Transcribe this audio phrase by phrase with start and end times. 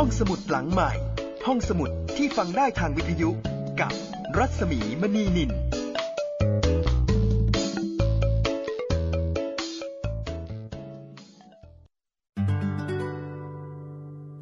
[0.00, 0.90] ห้องสมุดหลังใหม่
[1.46, 3.30] ห้องสมุดที่ฟังได้ทางวิทยุ
[3.80, 3.92] กับ
[4.38, 5.50] รัศมีมณีนิน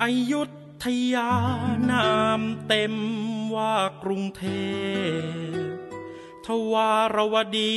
[0.02, 0.42] อยุ
[0.84, 1.32] ธยา
[1.91, 2.95] นามเต็ม
[3.54, 4.45] ว่ากรุงเท
[5.50, 5.66] พ
[6.46, 7.77] ทวารวดี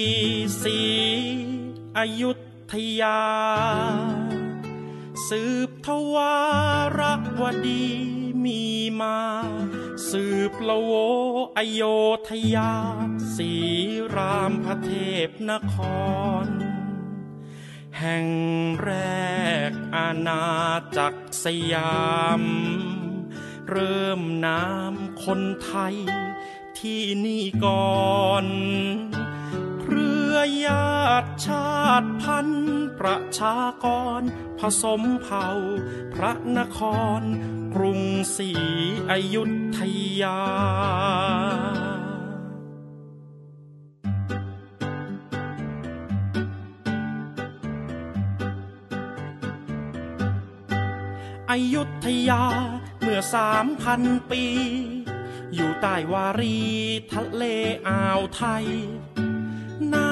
[0.61, 0.79] สี
[1.97, 2.31] อยุ
[2.71, 3.19] ธยา
[5.29, 6.35] สืบทวา
[6.99, 7.01] ร
[7.41, 7.85] วดี
[8.43, 8.63] มี
[9.01, 9.19] มา
[10.09, 10.91] สืบละโว
[11.57, 11.81] อโย
[12.27, 12.73] ธยา
[13.35, 13.51] สี
[14.15, 14.91] รามพระเท
[15.27, 15.75] พนค
[16.45, 16.47] ร
[17.99, 18.27] แห่ง
[18.83, 18.91] แร
[19.69, 20.43] กอาณา
[20.97, 22.03] จักรสยา
[22.41, 22.43] ม
[23.69, 25.95] เริ่มน้ำคนไทย
[26.79, 28.45] ที่นี่ก่อน
[30.39, 31.69] รือญาติชา
[32.01, 33.85] ติพันธุ์ประชาก
[34.19, 34.21] ร
[34.59, 35.47] ผสมเผ่า
[36.13, 36.79] พระนค
[37.19, 37.21] ร
[37.75, 38.01] กรุง
[38.35, 38.51] ศรี
[39.11, 39.43] อยุ
[39.77, 39.79] ธ
[40.21, 40.39] ยา
[51.51, 52.43] อยุธยา
[53.01, 54.43] เมื่อสามพันปี
[55.53, 56.59] อยู่ใต้วารี
[57.13, 57.43] ทะเล
[57.87, 58.65] อ่าวไทย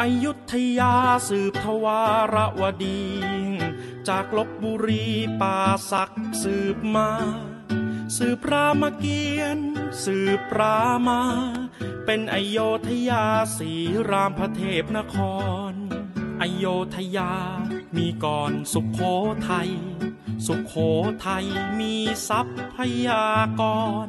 [0.00, 0.94] อยุธยา
[1.28, 2.02] สืบทวา
[2.34, 3.02] รวดี
[4.08, 5.04] จากลบบุรี
[5.40, 5.56] ป่า
[5.90, 6.10] ศัก
[6.42, 7.10] สืบมา
[8.16, 9.64] สืบรามเกียรติ
[10.04, 11.20] สืบรามา
[12.04, 12.58] เป็นอโย
[12.88, 13.24] ธยา
[13.56, 13.72] สี
[14.10, 15.16] รามพระเทพนค
[15.70, 15.72] ร
[16.40, 17.32] อโยธยา
[17.96, 19.00] มีก่อนสุขโข
[19.48, 19.70] ทัย
[20.46, 20.74] สุขโข
[21.26, 21.46] ทัย
[21.78, 21.94] มี
[22.28, 22.40] ทรั
[22.74, 22.76] พ
[23.06, 23.26] ยา
[23.60, 23.62] ก
[24.06, 24.08] ร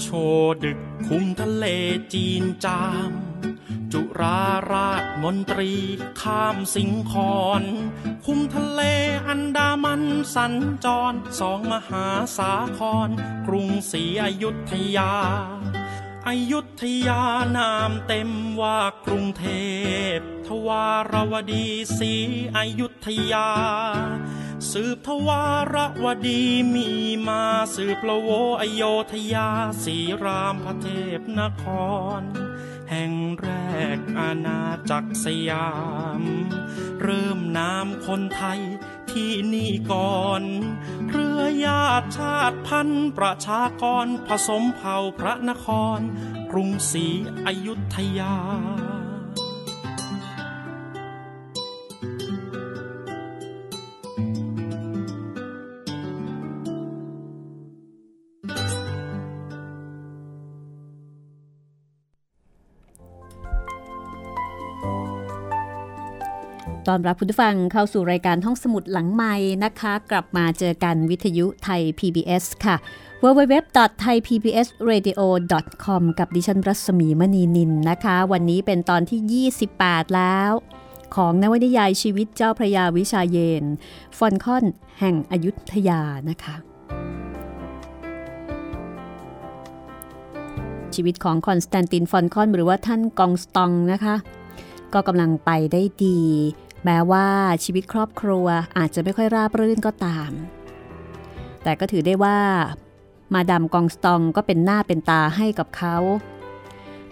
[0.00, 0.06] โช
[0.64, 1.64] ดึกคุมทะเล
[2.14, 3.10] จีนจาม
[3.92, 4.42] จุรา
[4.72, 5.72] ราชมนตรี
[6.20, 7.62] ข้ามสิงคอน
[8.26, 8.80] คุมทะเล
[9.28, 10.02] อันดามัน
[10.34, 13.08] สัญจรสองมหาสาคร
[13.46, 15.12] กรุงศรีอยุธยา
[16.28, 17.22] อยุธยา
[17.56, 19.46] นามเต็มว่ากรุงเท
[20.16, 21.66] พ ทวารวดี
[21.98, 22.12] ศรี
[22.56, 23.50] อยุธยา
[24.70, 25.44] สืบทวา
[25.74, 26.42] รวดี
[26.74, 26.88] มี
[27.28, 27.42] มา
[27.74, 28.82] สืบละโวอโย
[29.12, 29.48] ธยา
[29.84, 30.88] สีรามพระเท
[31.18, 31.64] พนค
[32.18, 32.22] ร
[32.90, 33.48] แห่งแร
[33.96, 34.60] กอาณา
[34.90, 35.70] จักรสยา
[36.20, 36.22] ม
[37.02, 38.60] เริ่มนามคนไทย
[39.16, 40.42] ที่นี่ก่อน
[41.10, 45.66] เรือญาติชาติพันธุ์ประชากรผสมเผ่าพระนค
[45.98, 46.00] ร
[46.50, 47.06] กรุงศรี
[47.46, 48.34] อยุธยา
[66.88, 69.34] ต้อนรับคุณผู้ฟังเข้าสู่รายการห้องสมุดหลังไม้
[69.64, 72.76] นะคะ กลับมาเจอกันวิทยุไทย PBS ค่ะ
[73.22, 79.48] www.thaipbsradio.com กับดิฉันรัศมีมณีนิลนะคะ วันนี้เป็นตอนที่
[79.78, 80.50] 28 แล้ว
[81.16, 83.64] ของนวนิยายชีวิตเจ้าพระยาวิชาเยนทร์
[84.18, 84.64] ฟอลคอน
[84.98, 86.56] แห่งอยุธยานะคะ
[90.94, 94.14] ชีวิตของคอนสแตนตินฟอลคอนหรือว่าท่านกองสตองนะคะ
[94.92, 96.18] ก็กำลังไปได้ดี
[96.86, 97.28] แม้ว่า
[97.64, 98.46] ชีวิตครอบครัว
[98.78, 100.30] อาจจะไม่ค่อยราบรื่นก็ตาม
[101.62, 102.38] แต่ก็ถือได้ว่า
[103.34, 105.96] มาดามกองสตองก็เป็นหน้าเป็นตาให้กับเขา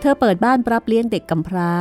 [0.00, 1.73] เธอเปิดบ้านรับเลี้ยงเด็กกำพร้า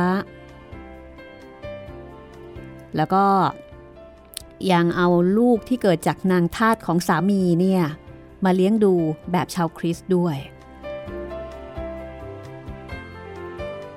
[2.96, 3.24] แล้วก็
[4.72, 5.08] ยังเอา
[5.38, 7.82] ลูกที่เกิดจากนางทาสของสามีเนี่ย
[8.44, 8.94] มาเลี้ยงดู
[9.32, 10.36] แบบชาวคริสต์ด้วย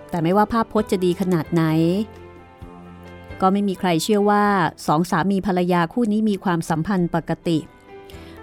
[0.10, 1.64] แต่ไม่ว่าภาพพจน์จะดีขนาดไหน
[3.42, 4.46] ก็ไม่มีใครเชื่อว่า
[4.88, 7.58] สองสามีภรรยาคู่นี้มีความสัมพันธ์ปกติ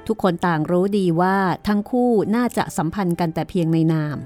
[0.07, 1.37] ทุกคนต่างรู้ดีว่า
[1.67, 4.17] ทั้งคู่น่าจะสัมพันธ์กันแต่เพียงในนาม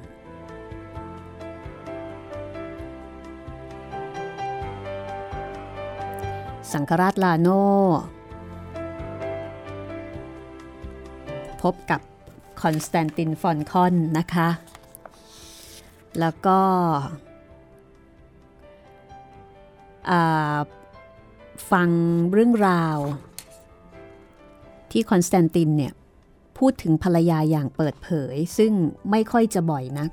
[6.72, 7.48] สังคราชลาโน
[11.62, 12.00] พบกับ
[12.62, 14.48] คอนสแตนตินฟอลคอนนะคะ
[16.20, 16.60] แล้วก็
[21.70, 21.90] ฟัง
[22.32, 22.98] เรื่องราว
[24.90, 25.92] ที่คอนสแตนตินเนี่ย
[26.58, 28.72] พูดถึงภรรยาอย่างเปิดเผย ซึ่ง
[29.10, 30.10] ไม่ค่อยจะบ่อยนัก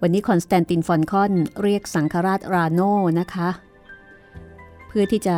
[0.00, 1.32] วันนี้คอนสแตนตินฟอลคอน
[1.62, 2.80] เรียกสังฆราชลาโน
[3.20, 3.48] นะคะ
[4.86, 5.36] เพื่อที่จะ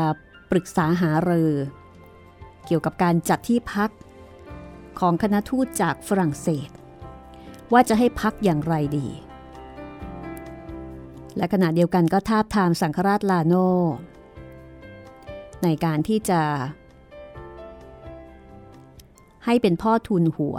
[0.51, 1.55] ปรึกษาหาเรือ
[2.67, 3.91] เกี่ยวกับการจัดที่พัก
[5.01, 6.71] ของคณะทูตจากฝรั่งเศส
[7.73, 9.09] ว่าจะให้พักอย่างไรดี
[11.37, 13.55] และขณะเดียวกันก็ทาบทามสังฆราชลาโน
[15.63, 16.41] ในการที่จะ
[19.45, 20.57] ให้เป็นพ่อทุนหัว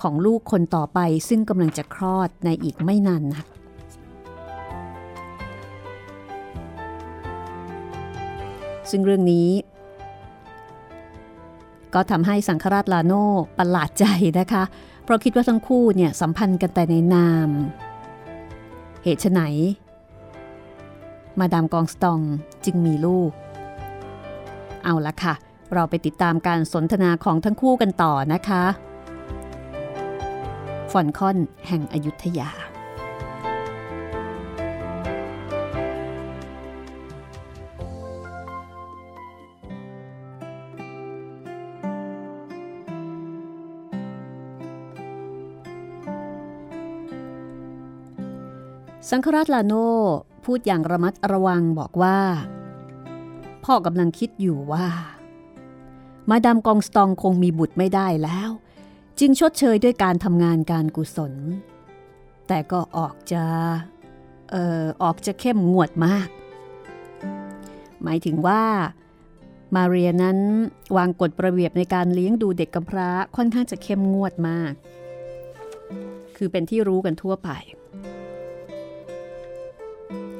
[0.00, 0.98] ของลูกคนต่อไป
[1.28, 3.46] ซึ่งกำลังจะคลอดในอีกไม่นานนัก
[8.90, 9.48] ซึ่งเรื่องนี้
[11.94, 13.12] ก็ทำให้สังคราชลาโน
[13.58, 14.04] ประหลาดใจ
[14.38, 14.62] นะคะ
[15.04, 17.50] เพราะคิดว่าทั้งคู่เนี่ยสัมพันธ์กันแต่ในนาม
[19.02, 19.40] เหตุไฉน
[21.38, 22.20] มาดามกองสตอง
[22.64, 23.30] จึงมีลูก
[24.84, 25.34] เอาละค่ะ
[25.74, 28.64] เราไปติดตามการสนทนาของทั้งคู่กันต่อนะคะ
[30.90, 32.50] ฟอนคอนแห่งอยุธยา
[49.10, 49.74] สังครัตลาโน
[50.44, 52.18] พูดอย่างระมัดระวังบอกว่า
[53.64, 54.86] พ่อกำลังคิดอยู่ว่า
[56.30, 58.50] มาดามกองสตองคงมีบุตรไม่ได้แล้ว
[59.18, 61.32] จึงชดเชยด้วยการทำงานการกุศล
[62.48, 63.44] แต่ก็ออกจะ
[64.50, 66.28] เอ่อ ออกจะเข้มงวดมาก
[68.02, 68.62] หมายถึงว่า
[69.74, 70.38] มาเรียนั้น
[70.96, 74.72] วางกฎระเบียบในการเลี้ยงดูเด็กกำพร้าค่อนข้างจะเข้มงวดมาก
[76.36, 77.50] คือเป็นที่รู้กันทั่วไป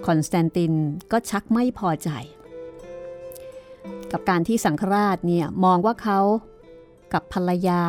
[0.06, 0.72] คอนสแตนติน
[1.12, 2.10] ก็ชักไม่พอใจ
[4.12, 6.20] กับการที่สังฆราชเนี่ยมองว่าเขา
[7.12, 7.82] กับภรรยา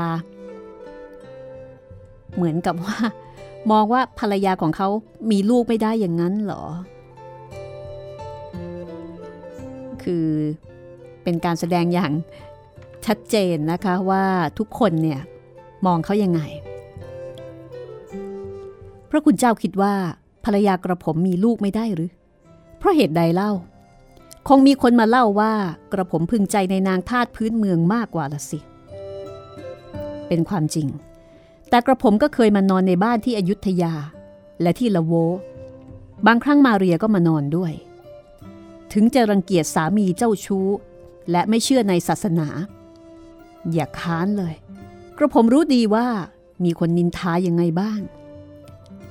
[2.35, 2.97] เหมือนกับว่า
[3.71, 4.87] มองว่าภรรยาของเขา
[5.31, 6.63] มีลูกไม่ได้อย่างนั้นเหรอ
[10.03, 10.27] คือ
[11.23, 12.11] เป็นการแสดงอย่าง
[13.05, 14.25] ชัดเจนนะคะว่า
[14.59, 15.21] ทุกคนเนี่ย
[15.85, 16.41] มองเขายังไง
[19.09, 19.93] พระคุณเจ้าคิดว่า
[20.45, 22.11] ภรรยากระผมมีลูกไม่ได้หรือ
[22.77, 23.51] เพราะเหตุใดเล่า
[24.47, 25.53] คงมีคนมาเล่าว่า
[25.91, 28.59] กระผมพึงใจในนางทาสพื้นเมืองมากกว่าละสิ
[30.27, 30.87] เป็นความจริง
[31.69, 33.93] แต่กระผมก็เคยมานอนในบ้านที่อยุธยา
[34.61, 35.13] และที่ละโว
[36.27, 37.73] บางครั้งมาเรียก็มานอนด้วย
[38.93, 40.67] ถึงจะรังเกียจสามีเจ้าชู้
[41.31, 42.47] และไม่เชื่อในศาสนา
[43.73, 44.53] อย่าค้านเลย
[45.17, 46.07] กระผมรู้ดีว่า
[46.63, 47.99] มีคนนินทายังไงบ้าง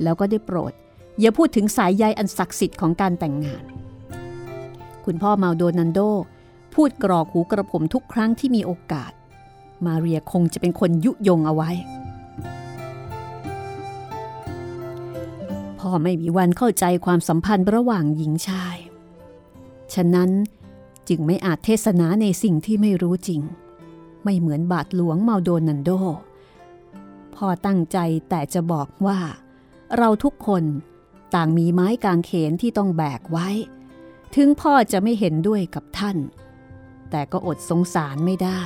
[0.03, 0.73] แล้วก็ได้โปรด
[1.21, 3.65] อย่าพูดถึงสายใยอันศักดิ์สิทธิ์ของการแต่งงาน
[5.05, 6.01] คุณพ่อมาโดนันโด
[6.75, 9.13] พูดกรอกหูกระผมทุกครั้งที่มีโอกาส
[9.87, 11.71] มาเรียคงจะเป็นคนยุยงเอาไว้
[15.79, 18.77] พ่อไม่มีวันเข้าใจความสัมพันธ์ระหว่างหญิงชาย
[19.95, 20.31] ฉะนั้น
[21.09, 23.41] จึงไม่อาจเทศนาในสิ่งที่ไม่รู้จริง
[24.25, 25.91] ไม่เหมือนบาทหลวงมาโดนันโด
[27.35, 27.99] พ่อตั้งใจ
[28.29, 29.19] แต่จะบอกว่า
[29.97, 30.65] เราทุกคน
[31.35, 33.49] ต่างมีไม้กางเขนที่ต้องแบกไว้
[34.35, 36.17] ถึงพ่อจะไม่เห็นด้วยกับท่าน
[37.11, 38.63] แต่ก็อดสงสารไม่ได้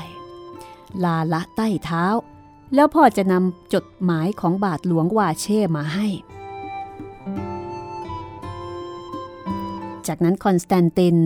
[1.05, 2.05] ลาละใต้เท้า
[2.75, 6.09] แล้วพ่อจะนำจดหมายของบาทหลวงวาเช่มาให้
[10.07, 11.19] จากนั้นคอนสแตนติน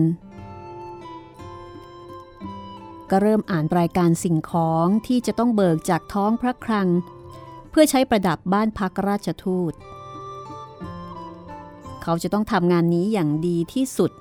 [3.09, 6.87] ก็เริ่มอ่านรายการสิ่งของที่จะต้องเบิกจากท้องพระคลัง
[7.69, 9.73] เพื่อใช้ประดับบ้านพักราชทูต
[12.03, 14.11] เขาจะต้องทำงานนี้อย่างดีที่สุด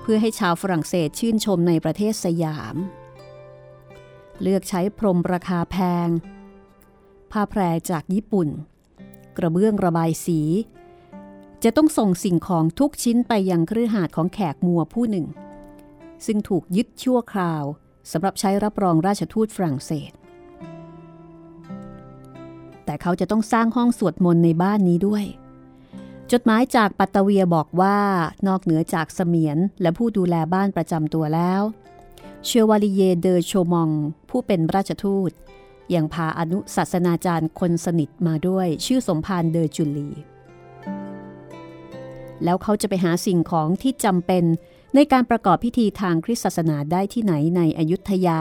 [0.00, 2.76] เพื่อให้ชาวฝรั่งเศสชื่นชมในประเทศสยาม
[4.42, 6.08] เลือกใช้พรมราคาแพง
[7.30, 8.48] ผ้าแพรจากญี่ปุ่น
[9.36, 10.40] กระเบื้องระบายสี
[11.64, 15.26] จะต้องส่งสิ่งของทุกชิ้นไปยังเครือหาดของแขกมัวผู้หนึ่ง
[16.26, 17.64] ซึ่งถูกยึดชั่วคราว
[18.12, 20.12] สำหรับใช้รับรองราชทูตฝรั่งเศส
[22.84, 25.24] แต่เขาจะต้องสร้างห้องสวดมนต์ในบ้านนี้ด้วย
[26.34, 27.98] จดหมายจากปัตตเวียบอกว่า
[28.46, 31.62] นอกเหนือจากเสมียนและผู้ดูแลบ้านประจำตัวแล้ว
[32.46, 33.90] เชวาลิเยเดอโชมอง
[34.30, 35.30] ผู้เป็นราชทูต
[35.94, 40.08] ยังพาอนุศาสนาจารย์คนสนิทมาด้วยชื่อสมภารเดอจุลี
[42.44, 44.44] แล้วเขาจะไปหาสิ่งของที่จำเป็น
[44.94, 48.40] ในการประกอบพิธีทางคริสตศาสนาได้ที่ไหนในอยุธยา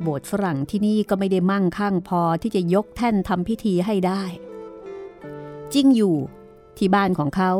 [0.00, 4.22] โบสถ์ฝรั่งที่นี่ก็ไม่ได้มั่งคั่งพอที่จะยกแท่นทำพิธีให้ได้
[5.74, 6.16] จริงอยู่
[6.78, 7.50] ที่บ้านของเขา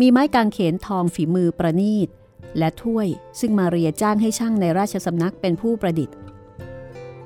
[0.00, 2.08] มีไม้กางเขนทองฝีมือประณีต
[2.58, 3.08] และถ้วย
[3.40, 6.16] ซึ่งมาเรียจ้างให้ช่างในราชสำนักเป็นผู้ประดิษฐ์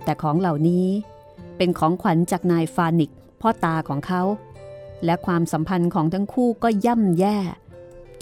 [0.05, 0.87] แต่ของเหล่านี้
[1.57, 4.23] เป็นของขวัญจากนายฟานิกพ่อตาของเขา
[5.05, 7.39] และความสัมพันธ์ของทั้งคู่ก็ย่ำแย่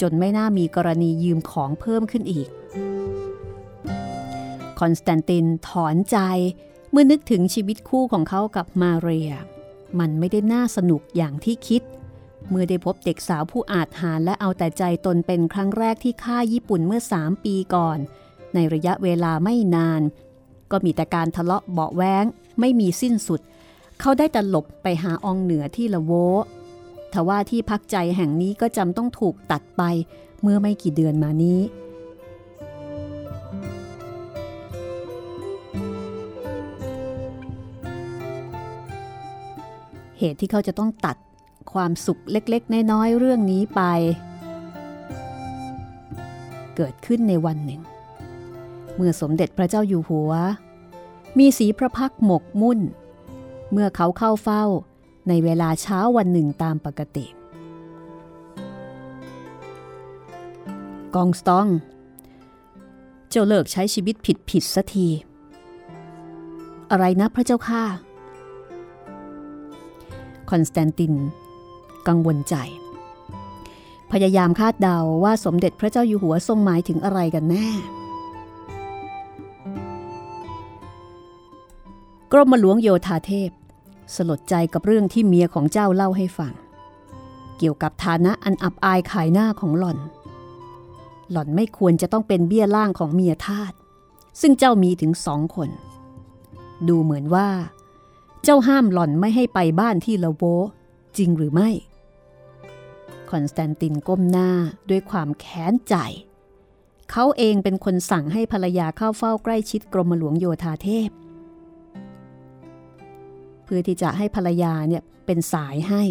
[0.01, 2.49] จนไม่น่ามีกรณียืมของเพิ่มขึ้นอีก
[4.79, 6.19] คอนสแตนตินถอนใจ
[6.91, 9.33] เมื่อนึกถึงชีวิตคู่ของเขากับมาเรีย
[9.99, 11.83] มันไม่ได้น่าสนุกอย่างที่คิด
[12.51, 17.99] เมื่อได้พบเด็กสาวผู้อาจหารและเอาแต่ใจตนเป็นครั้งแรกที่ฆ่าญี่ปุ่นเมื่อสามปีก่อน
[18.55, 20.03] ในระยะเวลาไม่นาน
[20.71, 22.25] ก็มีแต่การทะเลาะเบาแว้ง
[22.61, 23.41] ไม่มีสิ้นสุด
[24.01, 26.13] เขาได้แต่หลบไปหาอองเหนือที่ละโว
[27.13, 29.83] ทว่าที่พักใจแห่งนี้ก็จำต้องถูกตัดไป
[30.43, 31.61] เมื่อไม่กี่เดือนมานี้
[40.19, 41.17] เหตุที่เขาจะต้องตัด
[41.73, 43.83] ความสุขเล็กๆ น้อยๆ เรื่องนี้ไป
[46.77, 47.83] เกิดขึ้นในวันหนึ่ง
[48.97, 50.33] เมื่อสมเด็จพระเจ้าอยู่หัว
[51.39, 52.81] มีสีพระพักหมกมุ่น
[53.73, 54.65] เมื่อเขาเข้าเฝ้า
[55.29, 57.27] ในเวลาเช้าวันหนึ่งตามปกติ
[61.15, 61.69] กองสตอง
[63.31, 65.09] เจ้าเลิกใช้ชีวิตผิดผิดสัที
[66.91, 67.83] อะไรนะพระเจ้าข้า
[70.51, 71.15] คอนสแตนติน
[72.09, 72.57] กังวลใจ
[74.13, 77.69] พยายามคาดเดาว่าสมเด็จพระเจ้าอยู่หัวทรงหมายถึงอะไรกันแน่
[82.33, 83.51] กรมหลวงโยธาเทพ
[84.15, 86.53] สลดใจกับเรื่องที่เมียของเจ้าเล่าให้ฟัง
[87.59, 89.99] เกี่ยวกับฐานะอันอับอายขายหน้าของหล่อน
[91.31, 93.73] หล่อนไม่ควรจะต้องเป็นเบี้ยล่างของเมียทาส
[94.41, 95.71] ซึ่งเจ้ามีถึงสองคน
[96.89, 97.49] ดูเหมือนว่า
[98.45, 100.43] เจ้าห้ามหล่อนไม่ให้ไปบ้านที่ละโว
[101.19, 101.71] จริงหรือไม่
[103.31, 104.51] คอนสแตนตินก้มหน้า
[104.91, 105.97] ด้วยความแค้นใจ
[107.11, 111.11] เขาเองเป็นคนสั่งให้ภรรยาเข้าเฝ้าใกล้ชิดกรมหลวงโยธาเทพ
[113.65, 116.03] เพื่อที่จะให้ภรรยาเนี่ยเป็นสายให้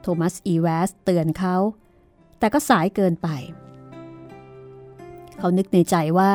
[0.00, 1.56] โทมัสอีแวสเตือนเขา
[2.38, 3.28] แต่ก็สายเกินไป
[5.38, 6.34] เขานึกในใจว่า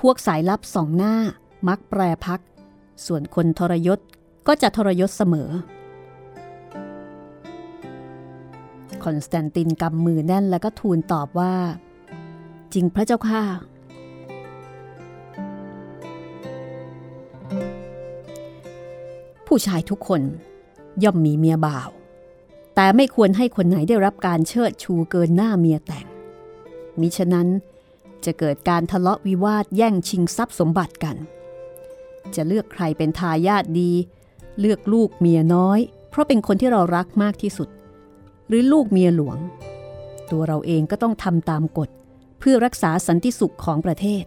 [0.00, 1.14] พวกสายลับสองหน้า
[1.68, 2.40] มักแปรพักตร์
[3.06, 3.98] ส่วนคนทรยศ
[4.46, 5.50] ก็จะทรยศเสมอ
[9.04, 11.54] คอนสแตนตินกำมือแน่นแล้วก็ทูลตอบว่า
[12.72, 13.42] จริงพระเจ้าค่ะ
[19.46, 20.22] ผู้ชายทุกคน
[21.02, 21.90] ย่อมมีเมียบ่าว
[22.74, 26.06] แต่ไม่ควรให้คนไหนได้รับการเชิดชูเกินหน้าเมียแต่ง
[27.00, 27.48] มิฉะนั้น
[28.24, 31.16] จะเกิดการทะเลาะวิวาทแย่งชิงทรัพย์สมบัติกัน
[32.34, 33.92] จะเลือกใครเป็นทายาทดี
[34.60, 35.78] เลือกลูกเมียน้อย
[36.10, 37.68] เพราะเป็นคนที่เรารักมากที่สุด
[38.52, 39.38] หรือลูกเมียหลวง
[40.30, 41.88] ตัวเราเองก็ต้องทำตามกฎ
[42.40, 44.24] เพื่อรักษาสันติสุขของประเทศ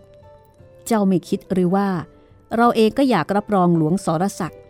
[0.85, 1.87] เจ้าไม่คิดหรือว่า
[2.57, 4.61] เราเองก็อยากรับรองหลวงสรศักดิ์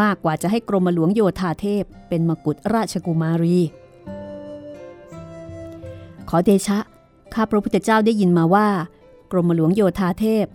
[0.00, 3.58] มากกว่าจะให้กรมหลวงโยธาเทพเป็นมกุฎราชกุมารี
[6.28, 6.78] ขอเดชะ
[7.34, 8.68] ข้าพระพุทธเจ้าได้ยินมาว่า
[9.32, 10.46] กรมหลวงโยธาเทพ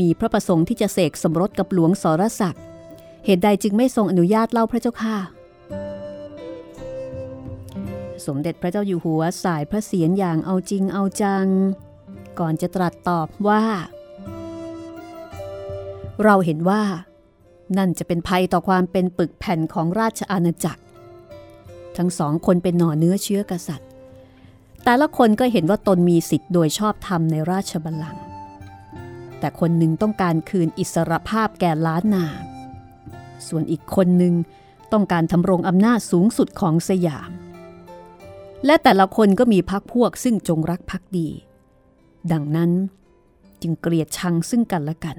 [0.00, 2.62] มีพระประสงค์ที่จะเสกสมรสกับหลวงสรศักดิ์
[3.24, 5.39] เหตุใดจึงไม่ทรงอนุญาตเล่าพระเจ้าค่ะ
[8.26, 11.46] สมเด็จพระเจ้าอยู่หัวสายพระเศียรอย่างเอาจริงเอาจัง
[12.38, 13.64] ก่อนจะตรัสตอบว่า
[16.24, 16.82] เราเห็นว่า
[17.78, 20.82] นั่นจะเป็นภัยต่อความเป็นปึกแผ่นของราชอาณาจักร
[21.96, 23.88] ทั้งสองคนเป็นหน่อเนื้อเชื้อกษัตริย์
[24.84, 28.22] แต่ละคนก็เห็นว่าตนมีสิทธิ์โดยชอบธรรมในราชบัลลังก์
[29.38, 32.26] แต่คนหนึ่งต้องการคืนอิสรภาพแก่ล้านนา
[33.48, 34.34] ส่วนอีกคนหนึ่ง
[34.92, 37.30] ต้องการทำรงอำนาจสูงสุดของสยาม
[38.66, 41.28] และแต่ละคนก็มีพักพวกซึ่งจงรักภักดี
[42.32, 42.70] ดังนั้น
[43.62, 45.16] จึงเกลียดชังซึ่งกันและกัน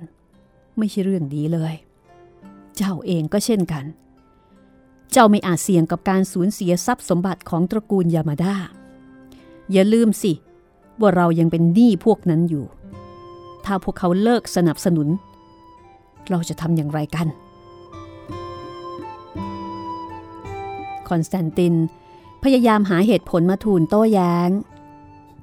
[0.77, 1.73] ไม่ใช่เรื่องดีเลย
[2.75, 3.85] เจ้าเองก็เช่นกัน
[5.11, 8.55] เจ้าไม่อาจเสี่ยงกับการสูญเสียทรัพย์สมบัติของตระกูลยามาดา
[9.71, 10.33] อย่าลืมสิ
[10.99, 12.65] ว่าเรายังเป็นหนี้พวกนั้นอยู่
[13.65, 15.07] ถ้าพวกเขาเลิกสนับสนุน
[16.29, 17.27] เราจะทำอย่างไรกัน
[21.09, 21.73] คอนสแตนติน
[22.43, 24.49] พยายามหาเหตุผลมาทูลโต้แย้ง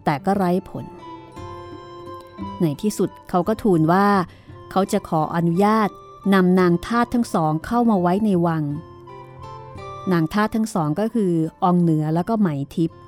[0.04, 0.84] แต่ก็ไร้ผล
[2.60, 4.06] ในที่สุดเขาก็ทูลว่า
[4.70, 5.88] เขาจะขออนุญาต
[6.34, 8.64] นำนางทาสทั้งสองเข้ามาไว้ในวัง
[10.12, 12.98] นางทาสทั้งสองก็คือองเหนือแล้วก็ไหมทิพย์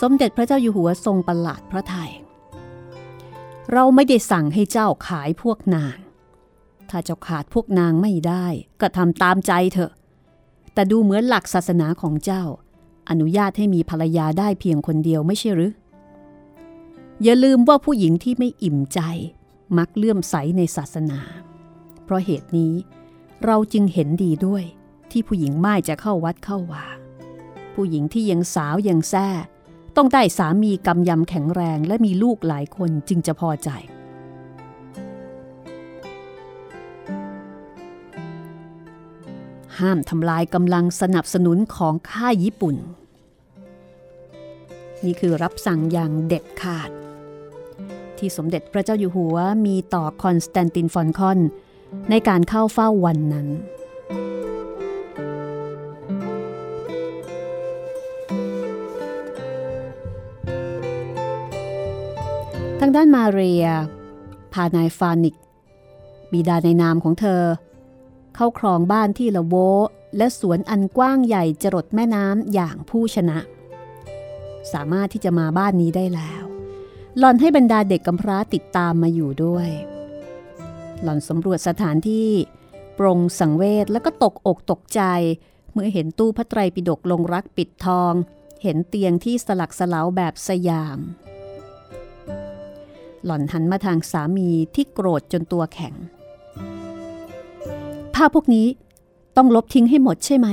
[0.00, 2.10] สมเด็จพระเจ้าอยู่หัวทรงประหลาดพระไทย
[3.72, 5.96] เราไม่ได้สั่งให้เจ้าขายพวกนาง
[6.90, 8.46] ถ้าเจ้าขาดพวกนางไม่ได้
[8.80, 9.92] ก็ทำตามใจเถอะ
[10.78, 12.42] แต่ดูเหมือนหลักศาสนาของเจ้า
[13.10, 15.74] อนุญาตให้มีภรรยาได้เพียงคนเดียวไม่ใช่หรือ
[17.22, 19.00] อย่าลืมว่าผู้หญิงที่ไม่อิ่มใจ
[19.78, 21.20] มักเลื่อมใสในศาสนา
[22.04, 22.74] เพราะเหตุนี้
[23.44, 24.64] เราจึงเห็นดีด้วย
[25.10, 26.84] ที่ผู้หญิงไม่จะเข้าวัดเข้าวา
[27.74, 29.28] ผู้หญิงที่ยังสาวยังแซ่
[29.96, 33.70] ต้องได้สามีกำยำแข็งแรงและมีลูกหลายคนจึงจะพอใจ
[39.80, 42.76] ห้ามทำลายกำลังสนับสนุนของข้าญี่ปุ่น
[45.04, 46.90] นี่คือรับสั่งอย่างเด็ดขาด
[48.18, 51.38] ที่สมเด็จพระเจ้าอยู่หัวมีต่อคอนสแตนตินฟอนคอน
[52.10, 53.48] ในการเข้าเฝ้าวันนั้น
[62.80, 63.66] ทางด้านมาเรีย
[64.52, 65.34] พานายฟานิก
[66.32, 67.42] บิดาในนามของเธอ
[68.34, 69.54] เข้าครองบ้านที่ละโว
[70.16, 73.38] และสวนอันกว้างใหญ่จรดแม่น้ำอย่างผู้ชนะ
[74.72, 76.42] สามารถที่จะมาบ้านนี้ได้แล้ว
[77.18, 79.68] หล่อนให้บรรดาเด็กกำพร้าติดตามมาอยู่ด้วย
[81.02, 82.30] หล่อนสำรวจสถานที่
[82.98, 85.02] ปรงสังเวชแล้วก็ตกอกตกใจ
[85.72, 88.12] เมื่อเห็นตู้พระไตรปิฎกลงรักปิดทอง
[88.62, 90.98] เห็นเตียงที่สลักสลาวแบบสยาม
[93.24, 95.94] หล่อนหันมาทางสามีที่โกรธจนตัวแข็ง
[98.18, 98.66] ภาพพวกนี้
[99.36, 100.48] ต้องลบทิ้งให้หมดใช่ไหม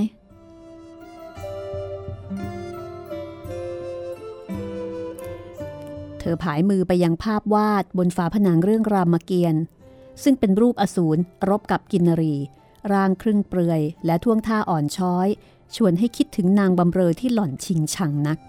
[6.20, 9.64] เธอผายมือไปยังภาพวาดบนฝาผนังเรื่องรามเกียรติ์
[10.24, 12.36] ซึ่งเป็นรูปอสูรรบกับกินนรี
[12.94, 15.28] ร่างครึ่งเปลือย และท่วงท่าอ่อนช้อย
[15.76, 18.40] ชวนให้คิดถึงนางบำเรอที่หล่อนชิงชังนัก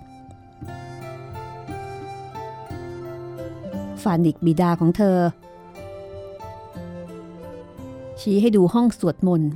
[4.02, 5.18] ฟานิกบิดาของเธอ
[8.20, 9.50] ชี้ให้ดูห้องสวดมนต์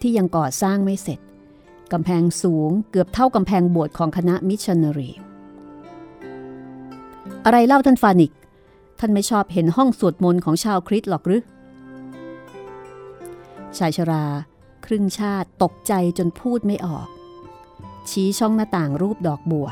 [0.00, 1.20] ที่ยังก่อสร้างไม่เสร็จ
[1.92, 5.10] กำแพงสูงเกือบเท่ากำแพงโบสถ์ของคณะมิชชันนารี
[7.44, 8.32] อะไรเล่าท่านฟานิก
[9.00, 11.42] ท่านไม่ชอบเห็นห้องสวดมนต์ของชาวคริสต์หรอกหรือ
[13.78, 14.24] ชายชรา
[14.86, 17.06] ครึ่งชาติตกใจจนพูดไม่ออก
[18.10, 19.68] ชี้ช่องหน้าต่างรูปดอกบัว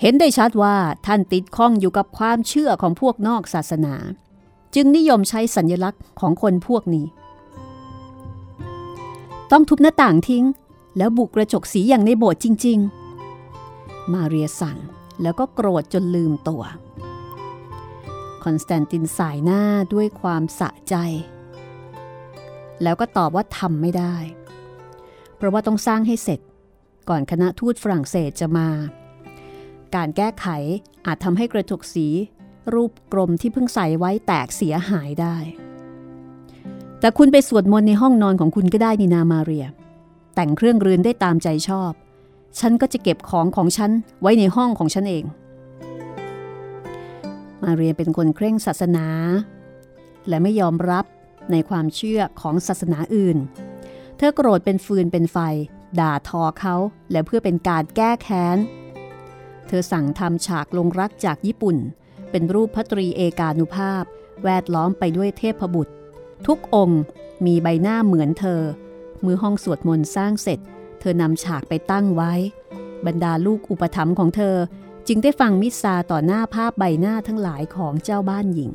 [0.00, 3.94] เห็นได้ชัดว่าท่านติดข้องอยู่กับความเชื่อของพวกนอกศาสนา
[4.74, 7.06] จึงนิยมใช้สัญลักษณ์ของคนพวกนี้
[9.52, 10.44] ต้องทุบหน้าต่างทิ้ง
[10.98, 12.78] แล้วบุกกระจกสีอย่างในโบสถ์จริง
[13.46, 14.78] ๆ มาเรียสั่ง
[15.22, 16.62] แล้วก็โกรธจนลืมตัว
[18.44, 19.62] คอนสแตนตินสายหน้า
[19.94, 20.94] ด้วยความสะใจ
[22.82, 24.16] แล้วก็ตอบว่าทำไม่ได้
[25.36, 26.40] เพราะว่าต้องสร้างให้เสร็จ
[27.08, 28.68] ก่อนคณะทูตฝรั่งเศสจะมา
[29.96, 30.46] การแก้ไข
[31.06, 32.06] อาจทำให้กระจกสี
[32.72, 35.36] รูปกลมที่เพิ่งใส่ไว้แตกเสียหายได้
[37.00, 39.66] แต่คุณไปสวดมนต์ในห้องนอนของคุณก็ได้นี่นามาเรีย
[40.34, 41.92] แต่งเครื่องเรือนได้ตามใจชอบ
[42.58, 45.24] ฉันก็จะเก็บของของฉันไว้ในห้องของฉันเอง
[47.62, 49.06] มาเรียเป็นคนเคร่งศาสนา
[50.28, 51.04] และไม่ยอมรับ
[51.50, 53.38] ในความเชื่อของศาสนาอื่น
[54.16, 55.38] เธอโกรธเป็นฟืนเป็นไฟ
[56.00, 56.74] ด่าทอเขา
[57.10, 58.58] และเพื่อเป็นการแก้แค้น
[59.72, 61.76] เธอสั่งทำฉากลงรักจากญี่ปุ่น
[62.30, 64.04] เป็นรูปพระตรีเอกานุภาพ
[64.44, 65.92] แวดล้อมไปด้วยเทพบุตร
[66.46, 67.02] ทุกองค์
[67.46, 68.60] มีใบหน้าเหมือนเธอ
[69.22, 70.58] เมื่อห้องสวดมนต์สร้างเสร็จ
[71.00, 72.32] เธอนำฉากไปตั้งไว้
[73.06, 74.56] บรรดาลูกอุปถัมภ์ของเธอ
[75.08, 78.72] จึงได้ฟังมิสาต่อหน้าภาพใบหน้าทั้งหลายของเจ้าบ้านหญิง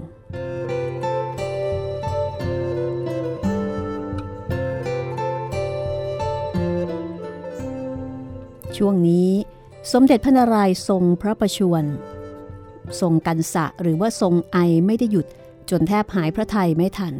[8.77, 9.29] ช่วงนี้
[9.93, 11.85] สมเด็จพระนารายณ์ทรงพระประชวร
[13.01, 15.27] ทรงกันสะหรือว่าทรงไอไม่ได้หยุด
[15.69, 17.13] จนแทบหายพระทัยไม่ทัน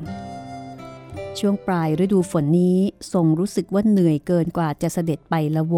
[1.40, 2.78] ช่วงปลายฤดูฝนนี้
[3.14, 5.76] ทรงรู้สึกว่าเหนื่อยเกินกว่าจะเสด็จไปละโว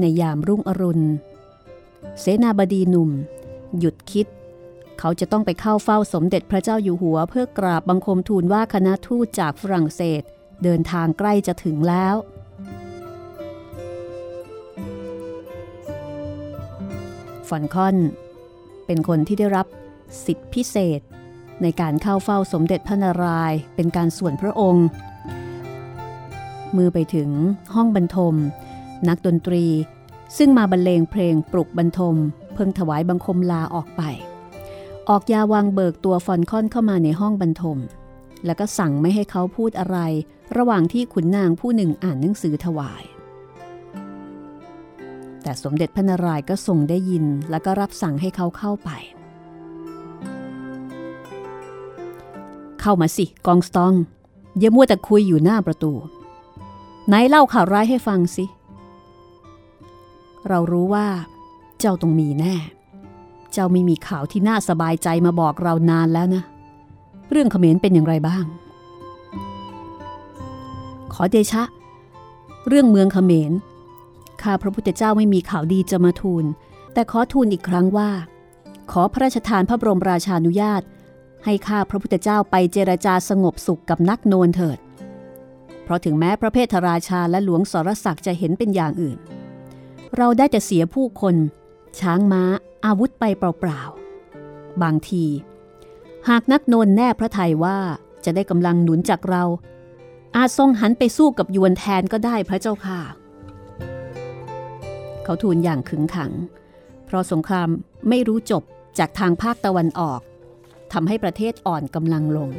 [0.00, 1.04] ในยามรุ่งอรุณ
[2.20, 3.10] เสนาบดีหนุ่ม
[3.78, 4.26] หยุดคิด
[4.98, 10.22] เขาจะต้องไปเข้าเฝ้าสมเด็จพระเจ้าอยู่หัว เพื่อกราบบังคมทูลว่าคณะทูตจากฝรั่งเศส
[10.64, 12.14] เดินทางใกล้จะถึงแล้ว
[17.48, 17.96] ฟอนคอน
[18.86, 19.66] เป็นคนที่ได้รับ
[20.24, 21.00] สิทธิพิเศษ
[21.62, 24.86] ในการเข้าเฝ้าสมเด็จพระนารายณ์เป็นการส่วนพระองค์
[26.76, 27.30] มือไปถึง
[27.74, 28.34] ห้องบรรทม
[29.08, 29.64] นักดนตรี
[30.38, 32.16] ซึ่งมาบรรเลงเพลงปลุกบรรทม
[32.54, 34.02] เพิ่งถวายบังคมลาออกไป
[35.10, 37.78] ออกยาวางเบิกตัวฟอนคอนเข้ามาในห้องบรรทม
[38.44, 39.98] แล้วก็สั่งไม่ให้เขาพูดอะไร
[40.56, 43.04] ระหว่างที่ขุนนางผู้หนึ่งอ่านหนังสือถวาย
[45.42, 48.90] แต่สมเด็จพระนารายณ์ก็ทรงได้ยินแล้วก็รับสั่งให้เขาเข้าไป
[52.80, 53.94] เข้ามาสิกองสตอง
[54.58, 55.92] อย่ามัวแต่คุยอยู่หน้าประตู
[57.06, 58.44] ไหนเล่าข่าวร้ายให้ฟังสิ
[60.48, 61.06] เรารู้ว่า
[61.78, 62.54] เจ้าต้องมีแน่
[63.54, 66.42] เจ้าไม่มีข่าวที่น่าสบายใจมาบอกเรานานแล้วนะ
[67.30, 68.44] เรื่องเขมรเป็นอย่างไรบ้าง
[71.12, 71.62] ขอเดชะ
[72.68, 73.52] เรื่องเมืองเขมร
[74.42, 76.44] ข้าพระพุทธเจ้าไม่มีข่าวดีจะมาทูล
[76.92, 78.10] แต่ขอทูลอีกครั้งว่า
[78.90, 80.82] ขอพระราชทานพระบรมราชานุญาต
[81.44, 84.78] ให้ข้าพระพุทธเจ้าไปเจรจาสงบสุขกับนักโนนเถิด
[85.82, 89.18] เพราะถึงแม้พระเพทราชาและหลวงสรศักดิ์จะเห็นเป็นอย่างอื่น
[90.16, 91.34] เราได้แต่เสียผู้คน
[92.00, 92.42] ช้างม้า
[92.84, 95.24] อาวุธไปเปล่าๆ บางที
[96.28, 97.78] หากนักโนนแน่พระไทยว่า
[98.24, 99.44] จะได้กำลังหนุนจากเรา
[100.36, 103.00] อาจทรงหันไปสู้กับยวนแทนก็ได้พระเจ้าค่ะ
[105.24, 106.32] เขาทูลอย่างขึงขัง
[107.06, 107.68] เพราะสงคราม
[108.08, 108.62] ไม่รู้จบ
[108.98, 110.20] จากทางภาคตะวันออก
[110.92, 112.50] ทำให้ประเทศอ่อนกำลังลง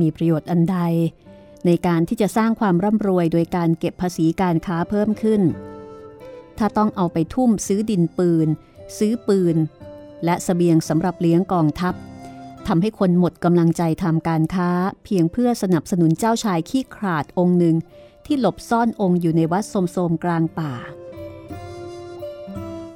[0.00, 0.78] มีประโยชน์อันใด
[1.66, 5.42] ในการที่จะสร้างความร่ำรวยโดยการเก็บภาษีการค้าเพิ่มขึ้น
[6.58, 8.48] ถ้าต้องเอาไปทุ่มซื้อดินปืน
[8.98, 9.56] ซื้อปืน
[10.24, 11.94] และสเสบียงสำหรับเลี้ยงกองทัพ
[12.66, 14.70] ทำให้คนหมดกำลังใจทำการค้า
[15.04, 17.76] เพียงเพื่อสนับสนุนเจ้าชายขี้ขลาดองค์หนึ่ง
[18.26, 20.72] ที่หลบซ่อนองค์อยู่ในวัดโสมๆกลางป่า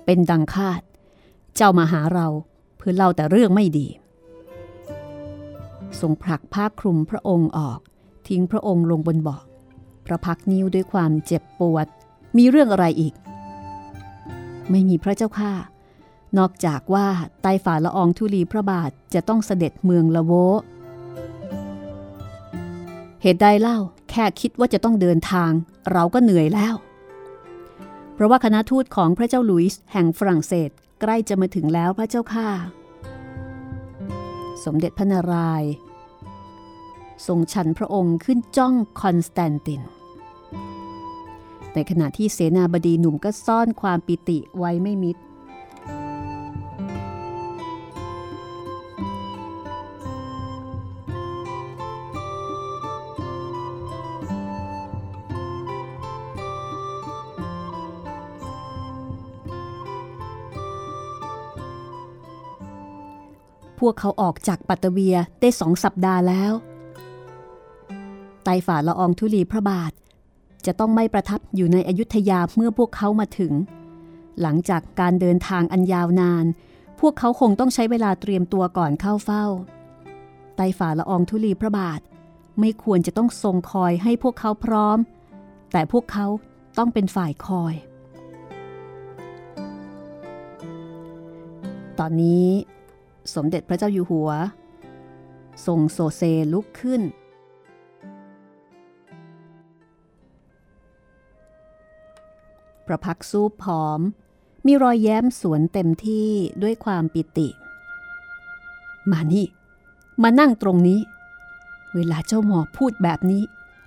[0.05, 0.83] เป็นดังคาด
[1.57, 2.27] เจ้ามาหาเรา
[2.77, 3.89] เพื่อเล่าแต่เรื่องไม่ดี
[6.01, 7.81] ทรงผลักผ้าคลุมพระองค์ออก
[8.29, 9.43] ทิ้งพระองค์ลงบนเบาะ
[10.07, 11.87] พระพักนิ้วด้วยความเจ็บปวด
[12.37, 13.15] มีเรื่องอะไรอีก
[14.71, 15.53] ไม่มีพระเจ้าข้า
[16.39, 17.07] นอกจากว่า
[17.43, 20.33] ไต้ฝ่าละอองธุลีพระบาทจะต้องเสด็จเมืองละโว
[23.23, 23.79] เหตุใดเล่า
[24.11, 25.51] แค่คิดว่าจะต้องเดินทาง
[25.93, 26.75] เราก็เหนื่อยแล้ว
[28.15, 32.49] เพราะว่าคณะทูตของพระเจ้าหลุยส์แห่งฝรั่งเศสใกล้จะมาถึงแล้วพระเจ้าข้า
[34.65, 35.71] สมเด็จพระนารายณ์
[37.27, 39.83] ทรงชันพระองค์ขึ้นจ้องคอนสแตนติน
[41.75, 45.17] ในขณะที่เสนาบดีหนุ่มก็ซ่อนความปิติไว้ไม่มิด
[63.81, 66.53] พวกเขาออกจากปัตตเวียได้สองสัปดาห์แล้ว
[68.45, 69.93] ไตฝ่าละอองธุลีพระบาท
[70.67, 73.53] จะต้องไม่ประทับอยู่ในอยุธยาเมื่อพวกเขามาถึง
[74.41, 76.45] หลังจากการเดินทางอันยาวนาน
[77.01, 79.45] พวกเขาคงต้องใช้เวลาเตรียมตัวก่อนเข้าเฝ้า
[80.57, 82.01] ไตฝ่าละอองธุลีพระบาท
[82.61, 84.99] ไม่ควรจะต้องทรงคอยให้พวกเขาพร้อม
[85.73, 86.27] แต่พวกเขา
[86.79, 87.75] ต้องเป็นฝ่ายคอย
[91.99, 92.49] ตอนนี้
[93.35, 94.31] สมเด็จพระเจ้าอยู่หัว
[95.67, 97.03] ทรงโซเซลุกขึ้น
[102.87, 104.01] พระพักซูปผอม
[104.67, 106.31] มีรอยแย้มสวนเต็มที่
[106.63, 107.49] ด้วยความปิติ
[109.11, 109.47] มานี่
[110.23, 111.01] มานั่งตรงนี้
[111.95, 113.43] เวลาเจ้าหมอพูดแบบนี้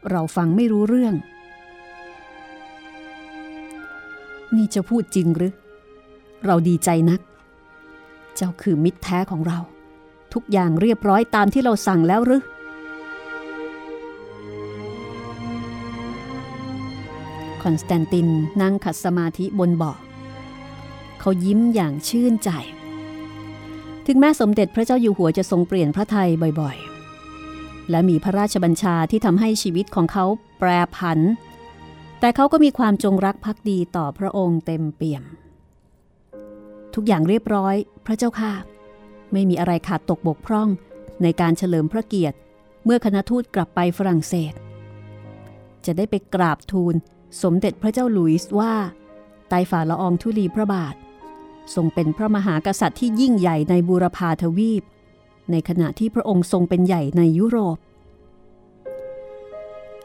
[0.09, 1.15] เราฟังไม่รู้เรื่อง
[4.55, 5.53] นี่จะพูดจริงหรือ
[6.45, 7.19] เราดีใจนัก
[8.35, 9.59] เจ้าคือมิตรแท้ของเรา
[10.33, 12.41] ทุกอย่างเรียบร้อยตามที่เราสั่งแล้วหรือ
[17.67, 18.27] อนสแตนติน
[18.61, 19.97] นั่งขัดสมาธิบนเบาะ
[21.19, 22.49] เขายิ้มอย่างชื่นใจ
[24.05, 30.25] ถึงแม้สมเด็จพระเจ้าอยู่หัวจะทรงเปลี่ยนพระไทยบ่อยๆ และมีพระราชบัญชาที่ทำให้ชีวิตของเขา
[30.59, 31.19] แปรผัน
[32.19, 35.23] แต่เขาก็มีความจงรักภักดีต่อพระองค์เต็มเปี่ยม
[36.93, 37.75] ทุกอย่างเรียบร้อย
[38.05, 38.53] พระเจ้าค่ะ
[39.33, 40.69] ไม่มีอะไรขาดตกบกพร่อง
[41.23, 42.37] ในการเฉลิมพระเกียรติ
[42.85, 44.53] เมื่อคณะทูตกลับไปฝรั่งเศส
[45.85, 46.95] จะได้ไปกราบทูล
[47.41, 48.73] สมเด็จพระเจ้าหลุยส์ว่า
[49.49, 50.95] ไต้ฝ่าละอองธุลีพระบาท
[51.75, 54.83] ทรงเป็นพระมหากษัตริย์ที่ยิ่งใหญ่ในบูรพาทวีป
[55.51, 57.77] ในขณะที่พระองค์ทรงเป็นใหญ่ในยุโรป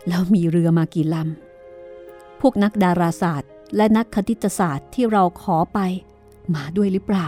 [0.09, 5.79] แล้วมีเรือมากี่ลำ พวกนักดาราศาสตร์ และนักคณิตศาสตร์ที่เราขอไป
[6.55, 7.27] มาด้วยหรือเปล่า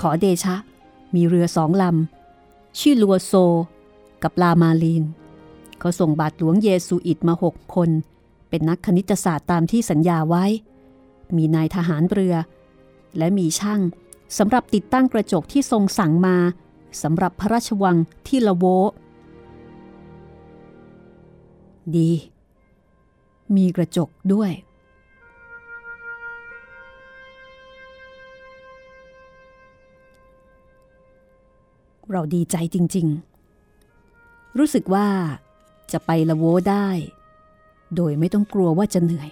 [0.00, 0.56] ขอเดชะ
[1.14, 3.32] มีเรือสองลำ ชื่อลัวโซ
[4.22, 5.04] กับลามาลีน
[5.78, 7.90] เขาส่งบาทหลวงเยซูอิตมาหกคน
[8.48, 10.44] เป็นนักคณิตศาสตร์ตามที่สัญญาไว้
[11.36, 12.34] มีนายทหารเรือ
[13.18, 13.80] และมีช่าง
[14.38, 16.36] สำหรับติดตั้งกระจกที่ทรงสั่งมา
[17.02, 18.64] สำหรับพระราชวังที่ละโว
[21.96, 22.10] ดี
[23.56, 24.50] มีกระจกด้วย
[32.12, 33.06] เราดีใจจริง
[33.82, 35.06] ๆ รู้สึกว่า
[35.92, 36.88] จะไปละโวได้
[37.96, 39.30] โดยไม่ต้องกลัวว่าจะเหนื่อย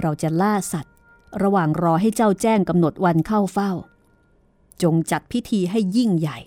[0.00, 0.94] เราจะล่าสัตว์
[1.42, 3.72] ระหว่างรอให้เจ้าแจ้งกำหนดวันเข้าเฝ้า
[4.82, 6.38] จงจัดพิธีให้ยิ่งใหญ่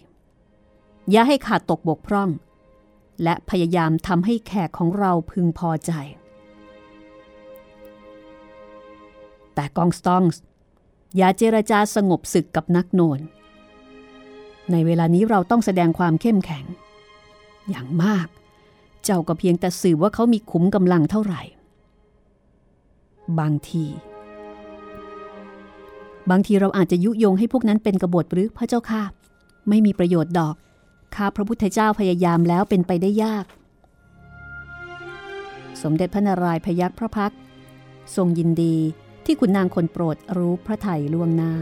[1.11, 2.29] อย่าให้ขาดตกบกพร่อง
[3.23, 5.91] และพยายามทำให้แขกของเราพึงพอใจ
[9.53, 10.41] แต่กองสตองส์
[11.17, 13.19] อย่าเจรจาสงบศึกกับนักโนน
[14.71, 16.65] ในเวลานี้เราต้องแสดงความเข้มแข็ง
[17.69, 18.27] อย่างมาก
[19.03, 21.41] เจ้าก็เพียงแต่สื่อว่าเขามีขุมกำลังเท่าไหร่
[23.39, 23.85] บางที
[26.29, 29.03] บางทีเราอาจจะยุยงให้พวกนั้นเป็นกบฏหรือพระเจ้าค่ะ
[29.69, 30.55] ไม่มีประโยชน์ดอก
[31.15, 33.45] ข้าพระพุทธเจ้าพยายามแล้วเป็นไปได้ยาก
[35.81, 37.33] สมเด็จพระนารายณ์พยักพระพัก
[38.15, 38.75] ทรงยินดี
[39.25, 41.53] ที่คุณนางคนโปรดรู้พระไถ่ล่วงหน้า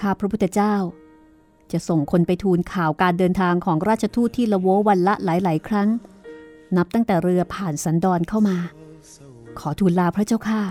[0.00, 0.74] ข้าพระพุทธเจ้า
[1.72, 5.88] จะส่งคนไปทูลข่าวการเดินทางของราชทูตที่ละโววันละหลาย ๆ ครั้ง
[6.76, 8.56] นับตั้งแต่เรือผ่านสันดอนเข้ามา
[9.58, 10.62] ขอทูลลาพระเจ้าค่ะ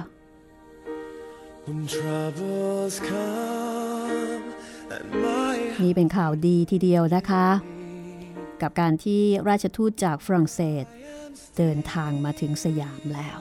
[1.67, 4.45] When troubles come
[4.95, 7.47] and my นี่เป็นข่าวดีทีเดียวนะคะ
[8.61, 10.85] กับการที่ราชทูตจากฝรั่งเศส
[11.57, 13.37] เดินทางมาถึงสยามแล้ว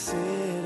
[0.00, 0.59] sin.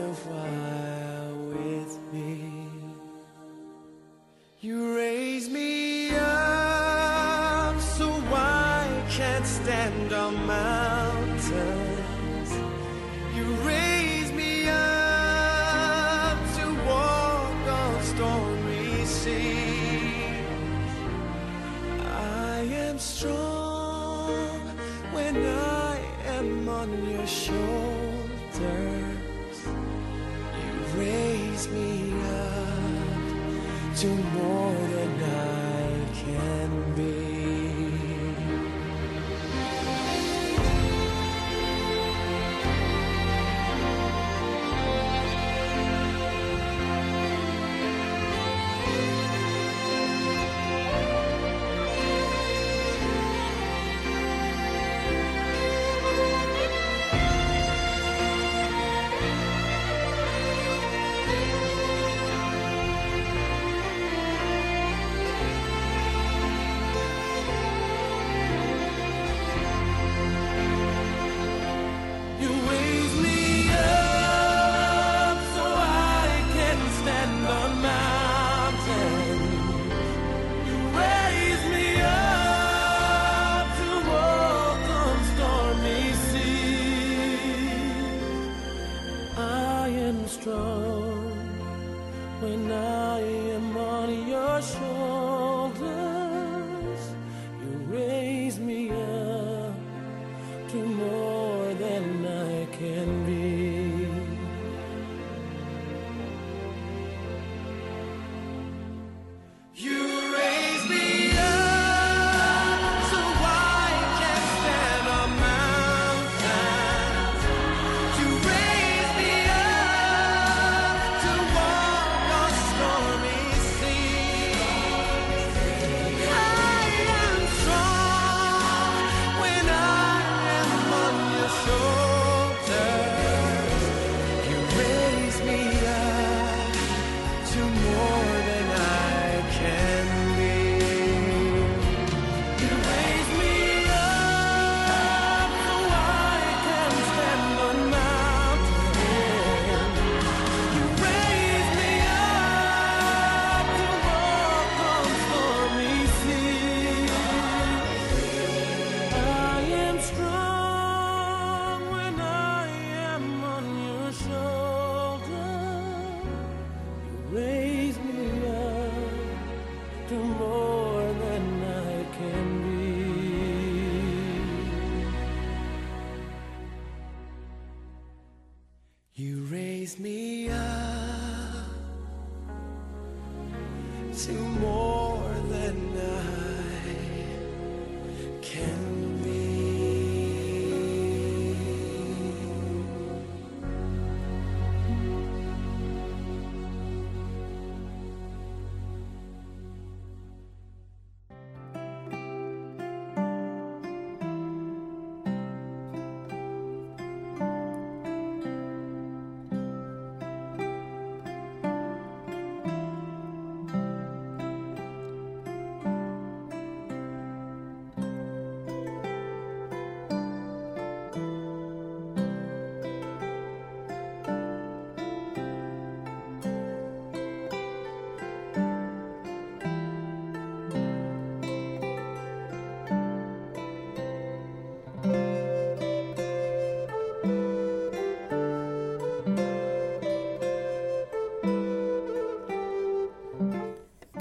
[31.71, 35.64] Me up to more than I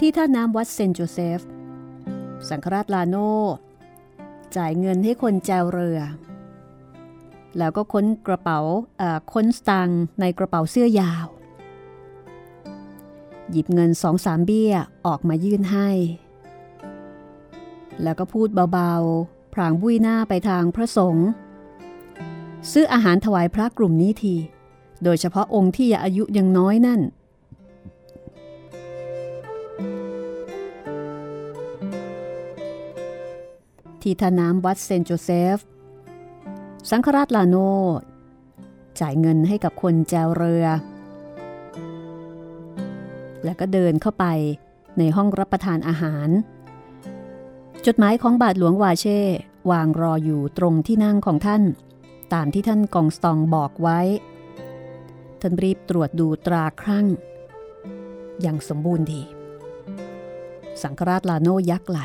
[0.05, 1.41] ที่ท่าน้ำวัดเซนโจเซฟ
[2.49, 3.15] สังฆราชลาโน
[4.55, 5.99] จ่ายเงินให้คนแจวเรือ
[7.57, 8.59] แล้วก็ค้นกระเป๋า
[9.33, 11.25] ค้นสตังค์ในกระเป๋าเสื้อยาว
[13.51, 14.73] หยิบเงินสองสามเบี้ย
[15.05, 15.89] ออกมายื่นให้
[18.03, 21.27] แล้วก็พูดเบาๆ พรางบุยหน้าไปทางพระสงฆ์
[22.71, 24.35] ซื้ออาหารถวายพระกลุ่มนี้ที
[25.03, 27.01] โดยเฉพาะองค์ที่อายุยังน้อยนั่น
[34.03, 35.57] ที่ท่าน้ำวัดเซนต์โจเซฟ
[36.89, 37.55] สังฆราชลาโน
[38.99, 40.65] จ่ายเงินให้กับคนแจวเรือ
[43.43, 44.25] แล้วก็เดินเข้าไป
[44.97, 46.29] ในห้องรับประทานอาหาร
[47.85, 49.19] จดหมายของบาทหลวงวาเช่
[49.71, 51.63] วางรออยู่ตรงที่นั่งของท่าน
[52.33, 53.99] ตามที่ท่านกองสตองบอกไว้
[55.41, 57.07] ท่านรีบตรวจดูตราครั่ง
[58.41, 59.21] อย่างสมบูรณ์ดี
[60.81, 61.99] สังฆราชลาโนยักไหล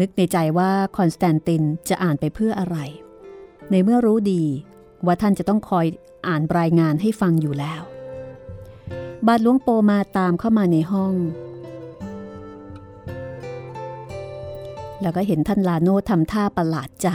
[0.00, 2.78] นึกในใจว่าคอนสแตนตินจะอ่านไปเพื่ออะไร
[3.70, 4.44] ในเมื่อรู้ดี
[5.06, 5.86] ว่าท่านจะต้องคอย
[6.28, 7.82] อ่านรายงานให้ฟังอยู่แล้ว
[9.26, 11.14] บาทหลวงโปมาตามเข้ามาในห้อง
[15.02, 17.08] แล้วก็เห็นท่านลาโนทำท่าประหลาดใจ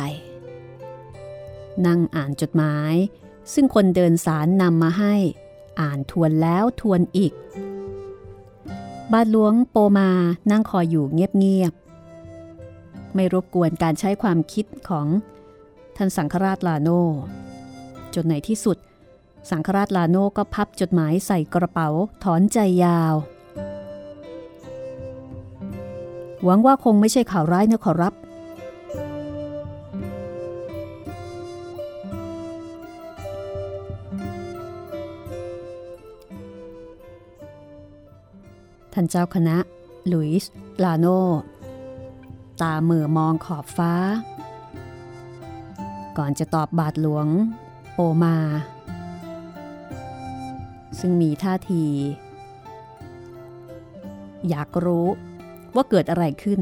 [1.85, 2.93] นั่งอ่านจดหมาย
[3.53, 5.15] ซึ่งคนเดินสารนำมาให้
[5.81, 7.33] อ่านทวนแล้วทวนอีก
[9.11, 10.09] บาทหลวงโปมา
[10.51, 11.73] นั่งคอยอยู่เงียบ
[13.15, 15.07] ไม่รบกวนการใช้ความคิดของ
[15.97, 16.89] ท่านสังฆราชลาโน
[18.13, 18.77] จนในที่สุด
[19.49, 21.89] สังฆราชลาโนก็พับจดหมายใส่กระเป๋า
[22.23, 23.15] ถอนใจยาว
[26.43, 28.13] หวังว่าคงไม่ใช่ข่าวร้ายนะขอรับ
[38.93, 39.57] ท่านเจ้าคณะ
[40.11, 40.51] ลุยส์
[40.83, 41.05] ลาโน
[42.61, 43.93] ตาเหมือมองขอบฟ้า
[46.17, 47.27] ก่อนจะตอบบาทหลวง
[47.93, 48.37] โปมา
[50.99, 51.85] ซึ่งมีท่าที
[54.49, 55.07] อยากรู้
[55.75, 56.59] ว่าเกิดอะไรขึ้น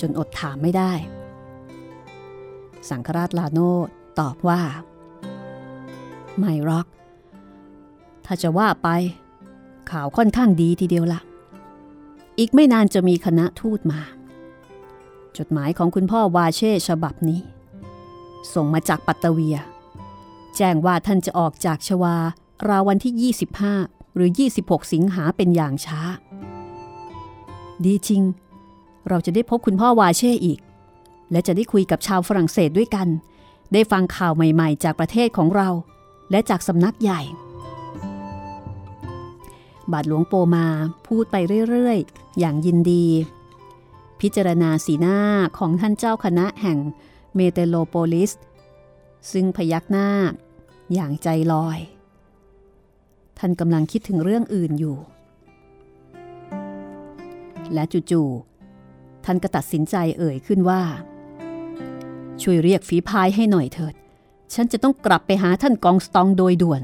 [0.00, 0.92] จนอดถามไม่ได้
[2.88, 3.58] สังฆราชลาโน
[4.20, 4.60] ตอบว่า
[6.38, 6.86] ไม่รอก
[8.24, 8.88] ถ้าจะว่าไป
[9.90, 11.20] ข่าวค่อนข้างดีทีเดียวล่ะ
[12.38, 14.00] อีกไม่นานจะมีคณะทูตมา
[15.36, 17.40] จดหมายของคุณพ่อวาเช่ฉบับนี้
[18.54, 19.56] ส่งมาจากปัตตเวีย
[20.56, 22.16] แจ้งว่าท่านจะออกจากชวา
[22.68, 23.32] ราวันที่
[23.80, 26.00] 25 หรือ 26 สิงหาเป็นอย่างช้า
[27.84, 28.22] ดีจริง
[29.08, 30.60] เราจะได้พบคุณพ่อวาเช่อีก
[31.30, 33.08] และจะได้คุยกับชาวฝรั่งเศสด้วยกัน
[33.72, 35.68] ได้ฟังข่าวใหม่ๆ จากประเทศของเรา
[36.30, 37.20] และจากสำนักใหญ่
[39.92, 40.66] บาทหลวงโปมา
[41.06, 41.36] พูดไป
[41.68, 43.04] เรื่อยๆ อย่างยินดี
[44.20, 45.18] พิจารณาสีหน้า
[45.58, 46.78] ของท่านเจ้าคณะแห่ง
[47.34, 48.32] เมเตโลโปลิส
[49.32, 50.08] ซึ่งพยักหน้า
[50.94, 51.78] อย่างใจลอย
[53.38, 54.98] ท่านกำลังคิดถึงเรื่องอื่นอยู่
[57.74, 60.82] และจู่ๆท่านก็ตัดสินใจเอ่ยขึ้นว่า
[62.42, 63.94] ช่วยเรียกฝีพายให้หน่อยเถิด
[64.54, 66.82] ฉันจะต้องกลับไปหาท่านกองสตองโดยด่วน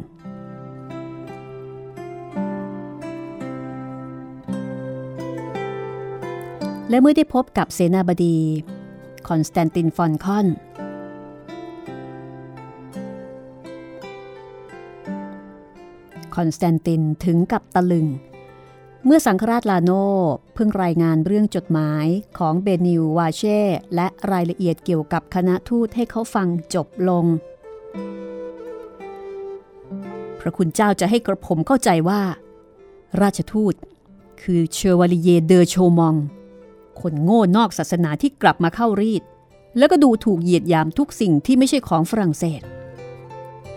[6.89, 8.39] และเมื่อได้พบกับเสนาบดี
[9.29, 10.47] คอนสแตนตินฟอลคอน
[16.35, 18.07] คอนสแตนตินถึงกับตะลึง
[19.05, 19.91] เมื่อสังฆราชลาโน
[20.55, 22.07] เพิ่งรายงานเรื่องจดหมาย
[22.39, 23.61] ของเบนิววาเช่
[23.95, 27.25] และรายละเอียดเกี่ยวกับคณะทูตให้เขาฟังจบลง
[30.41, 32.23] พระคุณเจ้าจะให้กระผมเข้าใจว่า
[33.23, 33.75] ราชทูต
[34.43, 36.17] คือเชวาลิเยเดอโชมอง
[37.01, 39.23] คนโง่นอกศาสนาที่กลับมาเข้ารีด
[39.79, 42.63] แล้วก็ดูถูกเหยียดยามทุกสิ่งที่ไม่ใช่ของฝรั่งเศส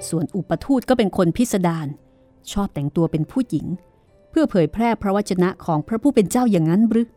[0.09, 1.87] ส่วนอุปทูตก็เป็นคนพิสดาร
[2.51, 3.65] ชอบแต่งตัวเป็นผู้หญิง
[4.29, 7.07] เพื่อเผยแพร่พระวจนะของพระผู้เป็นเจ้าอย่างนั้นหรือ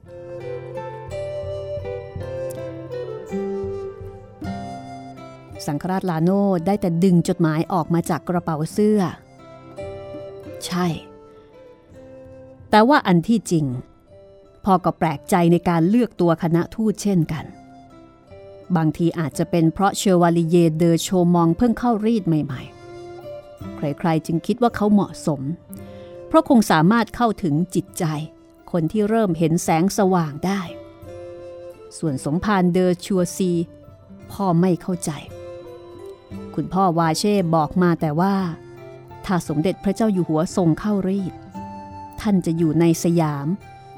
[5.67, 6.31] สังฆราชลาโน
[6.67, 9.01] ได้แต่ดึงจดหมายออกมาจากกระเป๋าเสื้อ
[10.67, 10.87] ใช่
[12.71, 13.65] แต่ว่าอันที่จริง
[14.65, 17.45] พ่อก็แปลกใจในการเลือกตัวคณะทูตเช่นกัน
[18.77, 25.41] บางทีอาจจะเป็นเพราะเชวาลิเยเดอโชมองเพิ่งเข้ารีดใหม่ๆ ใครๆจึงคิดว่าเขาเหมาะสม
[26.29, 28.05] เพราะคงสามารถเข้าถึงจิตใจ
[28.73, 30.61] คนที่เริ่มเห็นแสงสว่างได้
[31.99, 33.51] ส่วนสมภารเดอชัวซี
[34.33, 35.11] พ่อไม่เข้าใจ
[36.55, 38.35] คุณพ่อวาเช่บอกมาแต่ว่า
[39.25, 41.35] ถ้าสมเด็จพระเจ้าอยู่หัวทรงเข้ารีด
[42.21, 43.47] ท่านจะอยู่ในสยาม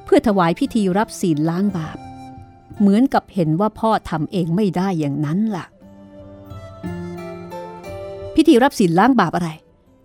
[0.04, 1.98] เพื่อถวายพิธีรับศีลล้างบาป
[2.80, 5.66] เหมือนกับเห็นว่าพ่อทำเองไม่ได้อย่างนั้นล่ะ
[8.34, 9.50] พิธีรับศีลล้างบาปอะไร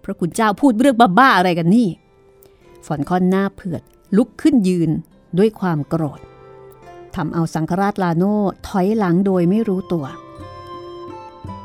[0.04, 1.88] พระคุณเจ้าพูดเรื่องบ้าๆอะไรกันนี่
[2.86, 3.82] ฝอนคอนหน้าเผือด
[4.18, 4.90] ลุกขึ้นยืน
[5.38, 6.20] ด้วยความโกรธ
[7.16, 8.36] ทำเอาสังฆราชลาโน่
[8.68, 10.06] ถอยหลังโดยไม่รู้ตัว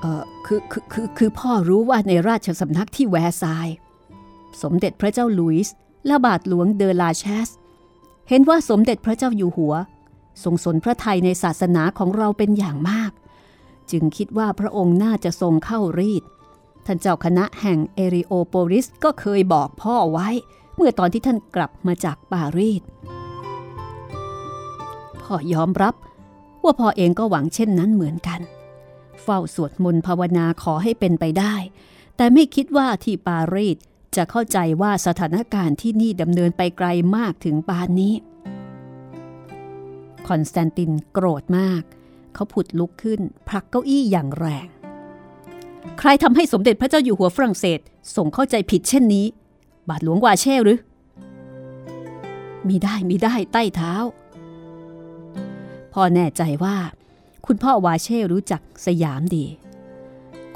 [0.01, 3.69] เออคือคือคือคือพ่อรู้ว่าในราชสำนักที่แวร์ซาย
[4.63, 5.75] สมเด็จพระเจ้าลุยส์
[6.07, 7.49] และบาทหลวงเดอลาเชส
[8.29, 9.75] เห็นว่าสมเด็จพระเจ้าอยู่หัว
[10.43, 13.13] ทรงสนพระไทยในศาสนาของเราเป็นอย่างมาก
[13.91, 16.23] จึงคิดว่าพระองค์น่าจะทรงเข้ารีด
[16.87, 20.29] ท่านเจ้าคณะแห่งเอริโอโปลิสก็เคยบอกพ่อไว้
[20.77, 22.83] เมื่อตอนที่ท่านกลับมาจากปารีส
[25.23, 25.95] พ่อยอมรับ
[26.65, 28.41] ว่าพ่อเองก็หวังเช่นนั้นเหมือนกัน
[29.23, 31.55] เฝ้าสวดมนต์ภาวนาขอให้เป็นไปได้
[32.17, 33.77] แต่ไม่คิดว่าที่ปารีส
[34.17, 38.15] จะเข้าใจว่าสถานการณ์ที่นี่ดำเนินไปไกลมากถึงปานนี้
[40.29, 41.83] คอนสแตนตินโกรธมาก
[42.35, 44.67] เขาผุดลุกขึ้นผลักเก้าอี้อย่างแรง
[45.99, 47.81] ใครทำให้สมเด็จพระเจ้าอยู่หัวฝรั่งเศส
[48.17, 49.27] ทรงเข้าใจผิดเช่นนี้
[49.89, 50.79] บาทหลวงวาเช่หรือ
[52.69, 53.95] มิได้มิได้ใต้เท้า
[55.93, 56.77] พ่อแน่ใจว่า
[57.47, 59.45] คุณพ่อวาเช่รู้จักสยามดี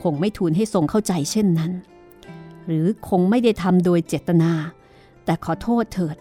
[0.03, 1.73] คงไม่ทูลให้ทรงเข้าใจเช่นนั้น
[2.67, 4.53] หรือคงไม่ได้ทำโดยเจตนา
[5.25, 6.17] แต่ขอโทษเถิด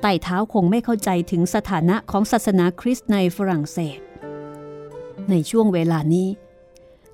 [0.00, 3.98] ไต่เท้าคงไม่เข้าใจถึงสถานะของศาสนาคริสต์ในฝรั่งเศส
[5.30, 6.28] ในช่วงเวลานี้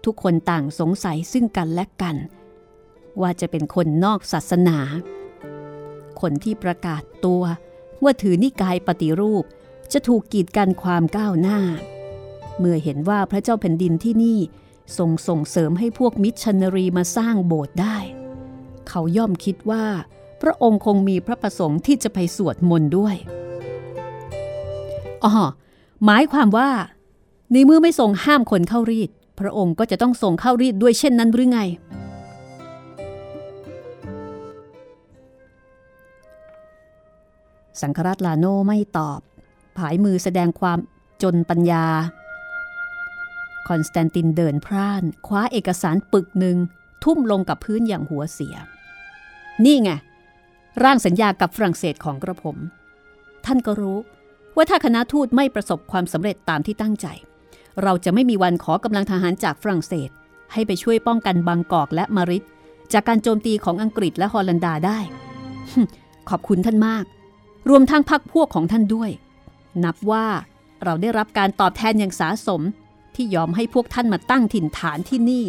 [0.04, 2.16] ทุกคนต่างสงสัยซึ่งกันและกัน
[3.20, 4.78] ว่าจะเป็นคนนอกศาสนา
[6.20, 7.42] คนที่ประกาศตัว
[8.02, 9.44] ว่าถือนิกายปฏิรูป
[9.92, 11.60] จะถูกกีดกันความก้าวหน้า
[12.58, 14.38] เมื่อเห็นว่าพระเจ้าแผ่นดินที่นี่
[14.98, 17.96] ทรงส่งเสริมให้พวกมิชชันนารีมาสร้างโบสถ์ได้
[18.90, 19.84] เขาย่อมคิดว่า
[20.42, 23.16] พระองค์คงมีพระประสงค์ที่จะไปสวดมนต์ด้วย
[25.24, 25.32] อ๋อ
[26.04, 26.70] หมายความว่า
[27.52, 29.10] ในเมื่อไม่ทรงห้ามคนเข้ารีด
[29.40, 31.60] พระองค์ก็จะต้องทรงเข้ารีดด้วยเช่นนั้นหรือไง
[37.80, 39.20] สังฆราชลาโนไม่ตอบ
[39.76, 40.78] ผายมือแสดงความ
[41.22, 41.86] จนปัญญา
[43.68, 46.56] คอนสแตนตินเดินพร่าน คว้าเอกสารปึกหนึ่ง
[47.04, 48.56] ทุ่มลงกับพื้นอย่างหัวเสีย
[49.64, 49.90] นี่ไง
[50.84, 52.56] ร่างสัญญากับฝรั่งเศสของกระผม
[53.46, 53.98] ท่านก็รู้
[54.56, 57.06] ว่าถ้าคณะทูตไม่ประสบความสำเร็จตามที่ตั้งใจ
[57.82, 60.10] เราจะไม่มีวันขอกำลังทหารจากฝรั่งเศส
[60.52, 62.44] ให้ไปช่วยป้องกันบางกอกและมะริด
[62.92, 64.98] จากการโจมตีของอังกฤษและฮอลันดาได้
[66.28, 67.04] ขอบคุณท่านมาก
[67.70, 69.10] รวมทั้งพักพวกของท่านด้วย
[69.84, 70.26] นับว่า
[70.84, 72.62] เราได้รับการตอบแทนอย่างสาสม
[73.14, 75.44] ที่ยอมให้พวกท่านมาตั้งถิ่นฐานที่นี่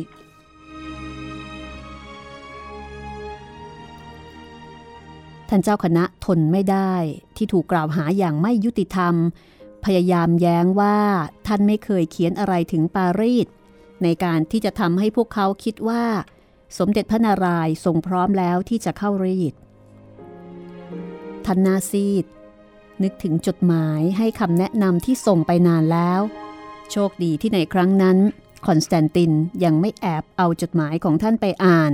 [5.54, 6.94] ท่านเจ้าคณะทนไม่ได้
[7.38, 9.16] ที่ถูกกล่าวหาอย่างไม่ยุติธรรม
[9.86, 10.98] พยายามแย้งว่า
[11.48, 13.48] ท่านไม่เคยเขียนอะไรถึงปารีส
[14.04, 16.06] ในการที่จะทำให้พวกเขาคิดว่า
[16.78, 19.54] สมเด็จพระนารายณ์ทรงพร้อมแล้วที่จะเข้ารีด
[21.46, 22.26] ท่านนาซีด
[23.04, 26.22] นึกถึงจดหมายให้คำแนะนำที่ส่งไปนานแล้ว
[26.92, 28.18] โชคดีที่ในครั้งนั้น
[28.66, 29.32] คอนสแตนติน
[29.64, 31.94] ยังไม่แอบเอาจดหมายของท่านไปอ่าน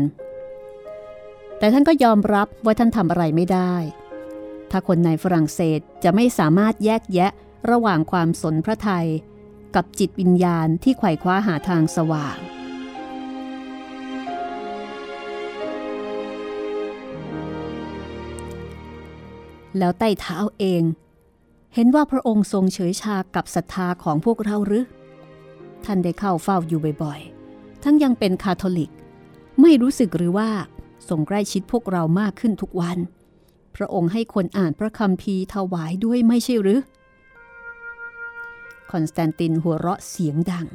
[1.60, 3.74] แต่ท่านก็ยอมรับว่าท่านทำอะไรไม่ได้
[4.72, 7.32] ถ้าคนในฝรั่งเศสจะไม่สามารถแยกแยะ
[7.72, 9.08] ระหว่างความสนพระไทย
[9.76, 12.38] กับจิตวิญญาณที่ไขว่คว้าหาทางสว่าง
[19.78, 20.84] แล้วใต้เท้าเอง
[21.74, 24.86] เห็นว่าพระองค์ทรงเฉยชากับศรัทธาของพวกเราหรือ
[25.86, 28.91] ท่านได้เข้าเฝ้าอยู่บ่อยๆ ทั้งยังเป็นคาทอลิก
[29.62, 30.49] ไม่รู้สึกหรือว่า
[31.10, 32.97] ทรงใกล้ชิดพวกเรามากขึ้นทุกวัน
[33.76, 36.82] พระองค์ให้คนอ่านพระคัมภีร์ถวายด้วยไม่ใช่หรือ
[38.91, 40.68] คอนสแตนตินหัวเราะเสียงดัง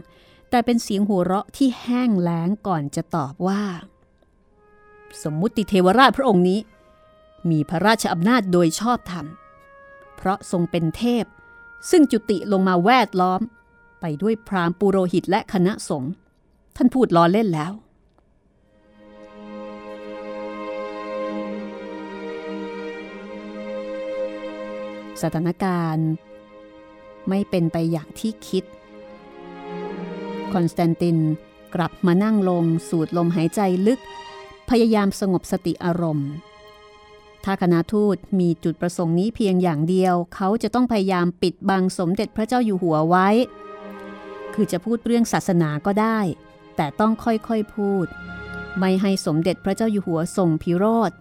[0.50, 3.62] แต่เป็นเสียงหัวเราะที่แห้งแล้งก่อนจะตอบว่า
[5.22, 6.60] สมมุติเทวราชพระองค์นี้
[7.50, 9.26] มีพระราชอำนาจโดยชอบธรรม
[10.16, 11.24] เพราะทรงเป็นเทพ
[11.90, 13.40] ซึ่งจุติลงมาแวดล้อม
[14.00, 16.12] ไปด้วยพรามปุโรหิตและคณะสงฆ์
[16.76, 17.72] ท่านพูดล้อเล่นแล้ว
[25.22, 26.08] สถานการณ์
[27.28, 28.64] ไม่เป็นไปอย่างที่คิด
[30.52, 31.18] คอนสแตนติน
[31.74, 34.00] กลับมานั่งลงสูดลมหายใจลึก
[34.70, 36.30] พยายามสงบสติอารมณ์
[37.44, 43.28] ถ้าคณะทูตมีจุดประสงค์นี้เพียงอย่างเดียว เขาจะต้องพยายามปิดบังสมเด็จพระเจ้าอยู่หัวไว้
[44.54, 46.18] คือจะพูดเรื่องศาสนาก็ได้
[46.76, 48.06] แต่ต้องค่อยๆพูด
[48.78, 51.12] ไม่ให้สมเด็จพระเจ้าอยู่หัวทรงพิโรธ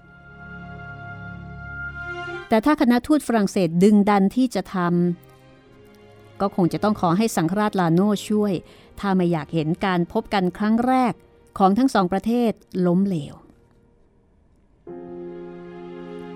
[2.51, 8.53] แต่ถ้าคณะทูตฝรั่งเศสดึงดันที่จะทำก็คงจะต้องขอให้สังฆราชลาโน่ช่วย
[8.99, 11.13] ถ้าไม่อยากเห็นการพบกันครั้งแรก
[11.57, 12.51] ของทั้งสองประเทศ
[12.87, 13.35] ล้มเหลว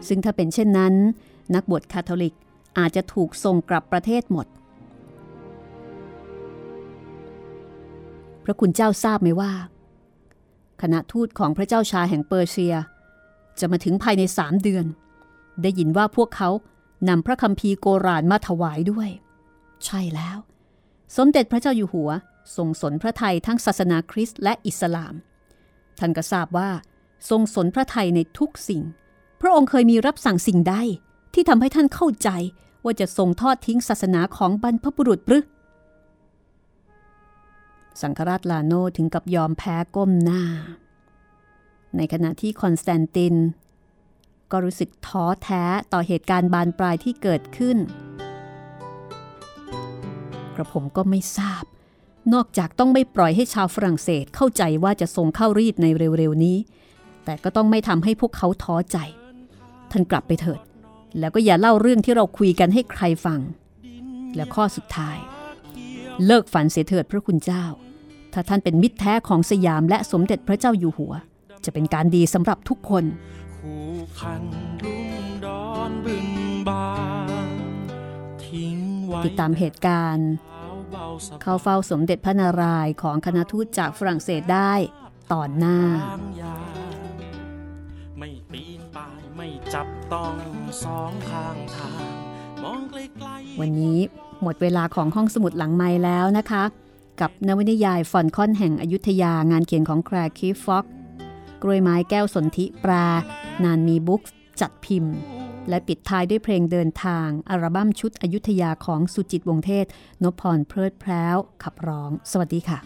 [0.07, 0.93] ซึ่งถ้าเป็นเช่นนั้น
[1.55, 2.35] นักบวชคาทอลิก
[2.77, 4.47] อาจจะถูกส่งกลับประเทศหมด
[8.43, 9.51] พระคุณเจ้าทราบไหมว่า
[10.81, 12.75] คณะทูตของพระเจ้าชาแห่งเปอร์เซีย
[13.59, 14.87] จะมาถึงภายในสามเดือน
[15.61, 16.49] ได้ยินว่าพวกเขา
[17.09, 19.09] นำพระคัมภีร์โกรานมาถวายด้วย
[19.85, 20.37] ใช่แล้ว
[21.17, 22.09] สมเด็จพระเจ้าอยู่หัว
[22.55, 25.15] ทรงสนพระไทยทั้งศาสนาคริสต์และอิสลาม
[25.99, 26.69] ท่านก็ทราบว่า
[27.29, 28.81] ทรงสนพระไทยในทุกสิ่ง
[29.41, 30.75] พระองค์เคยมีรับสั่งสิ่งใด
[31.33, 32.29] ที่ทำให้ท่านเข้าใจ
[32.83, 35.43] ว่าจะทรงทอดทิ้งศาสนาของบรรพบุรุษหรือ
[38.01, 40.43] สังฆราชลาโนถึงกับยอมแพ้ก้มหน้า
[41.97, 43.35] ในขณะที่คอนสแตนติน
[44.51, 47.77] ก็รู้สึกท้อแท้ต่อเหตุการณ์บานปลายที่เกิดขึ้น
[50.55, 51.63] กระผมก็ไม่ทราบ
[52.33, 56.57] นอกจากต้องไม่ปล่อยให้ชาวฝรั่งเศสเข้าใจว่าจะทรงเข้ารีดในเร็วๆนี้
[57.25, 58.97] แต่ก็ต้องไม่ทำให้พวกเขาท้อใจ
[59.91, 60.59] ท่านกลับไปเถิด
[61.19, 63.39] แล้วก็อย่าเล่าเรื่องที่เราคุยกันให้ใครฟัง
[64.35, 65.17] และข้อสุดท้าย
[66.25, 67.65] เลิกฝันเสียเถิดพระคุณเจ้า
[68.33, 71.13] ถ้าท่านเป็นมิตรแท้ของสยามและสมเด็จพระเจ้าอยู่หัว
[71.65, 73.03] จะเป็นการดีสำหรับทุกคน
[73.65, 74.43] คู่คัน
[74.83, 76.27] รุ่มดอนบึง
[76.67, 76.89] บา
[77.47, 77.49] น
[78.45, 84.73] ทิ้งไว้ติดตามเหตุการณ์เท้าเบาสบายเข้าเฝ้าสมเด็จพระนารายณ์ของคณะทูตจากฝรั่งเศสได้
[85.33, 85.77] ตอนหน้า
[86.11, 86.59] บางอย่า
[86.95, 86.97] ง
[88.17, 90.35] ไม่ปีนป่ายไม่จับต้อง
[90.83, 92.13] สองข้างทาง
[92.63, 92.95] มองไก
[93.27, 93.99] ลๆวันนี้
[94.41, 96.63] หมดเวลาของห้องสมุดหลังไมค์แล้วนะคะ
[97.21, 100.85] กับนวนิยายฟอลคอนแห่งอยุธยางานเขียนของแคลร์คีฟ ฟ็อกซ์
[101.65, 103.07] กล้วยไม้แก้วสนธิ แปล
[103.63, 104.21] นานมีบุ๊คส์
[104.61, 105.15] จัดพิมพ์
[105.69, 109.85] และปิดท้ายด้วยเพลงเดินทาง อัลบั้มชุดอยุธยาของสุจิตต์ วงษ์เทศ
[110.23, 112.77] นพพรเพริศแพร้ว ขับร้อง สวัสดีค่ะ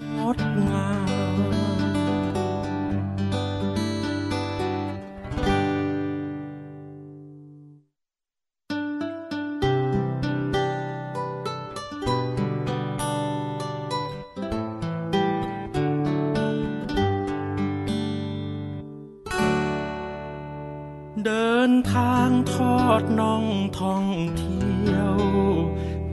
[22.78, 23.46] อดน่อง
[23.80, 24.06] ท่อง
[24.38, 25.16] เที่ยว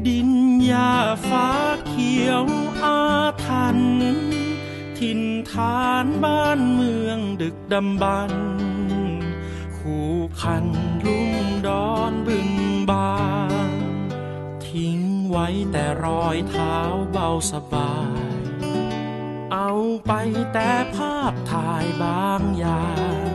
[0.07, 0.30] ดิน
[0.64, 0.92] หญ้า
[1.28, 1.49] ฟ้า
[1.86, 2.44] เขียว
[2.82, 3.01] อา
[3.44, 3.78] ทัน
[4.99, 5.20] ถิ่น
[5.51, 8.32] ฐานบ้านเมืองดึกดำบรร
[9.76, 10.66] คู่คัน
[11.05, 11.30] ลุ่ม
[11.66, 12.51] ดอนบึง
[12.90, 13.16] บา
[13.70, 13.72] น
[14.66, 16.76] ทิ้งไว้แต่รอยเท้า
[17.11, 17.94] เบาสบา
[18.30, 18.40] ย
[19.53, 19.72] เอา
[20.07, 20.12] ไป
[20.53, 22.86] แต่ภาพถ่ายบางอย่า
[23.30, 23.34] ง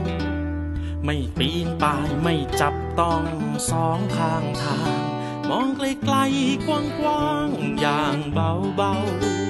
[1.06, 3.24] ไม่ปีนป่ายไม่จับ ต้อง
[3.70, 5.02] สองข้างทาง
[5.50, 8.94] มองไกลๆกลกว้างๆอย่างเบา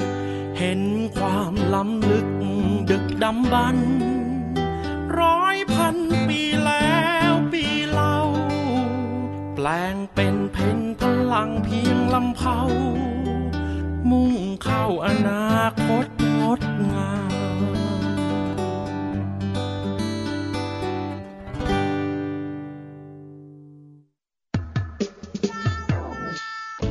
[0.02, 0.82] ๆเห็น
[1.18, 2.28] ความล้ำลึก
[2.90, 3.90] ดึกดำบรรพ์
[5.20, 5.96] ร้อยพัน
[6.28, 8.18] ปีแล้วปีเล่า
[9.56, 11.02] แปลงเป็นเพนพ
[11.34, 12.60] ลังเพียงลำเผา
[14.10, 14.34] มุ่ง
[14.64, 16.06] เข้าอนาคต
[16.42, 16.62] งด
[16.92, 17.31] งาม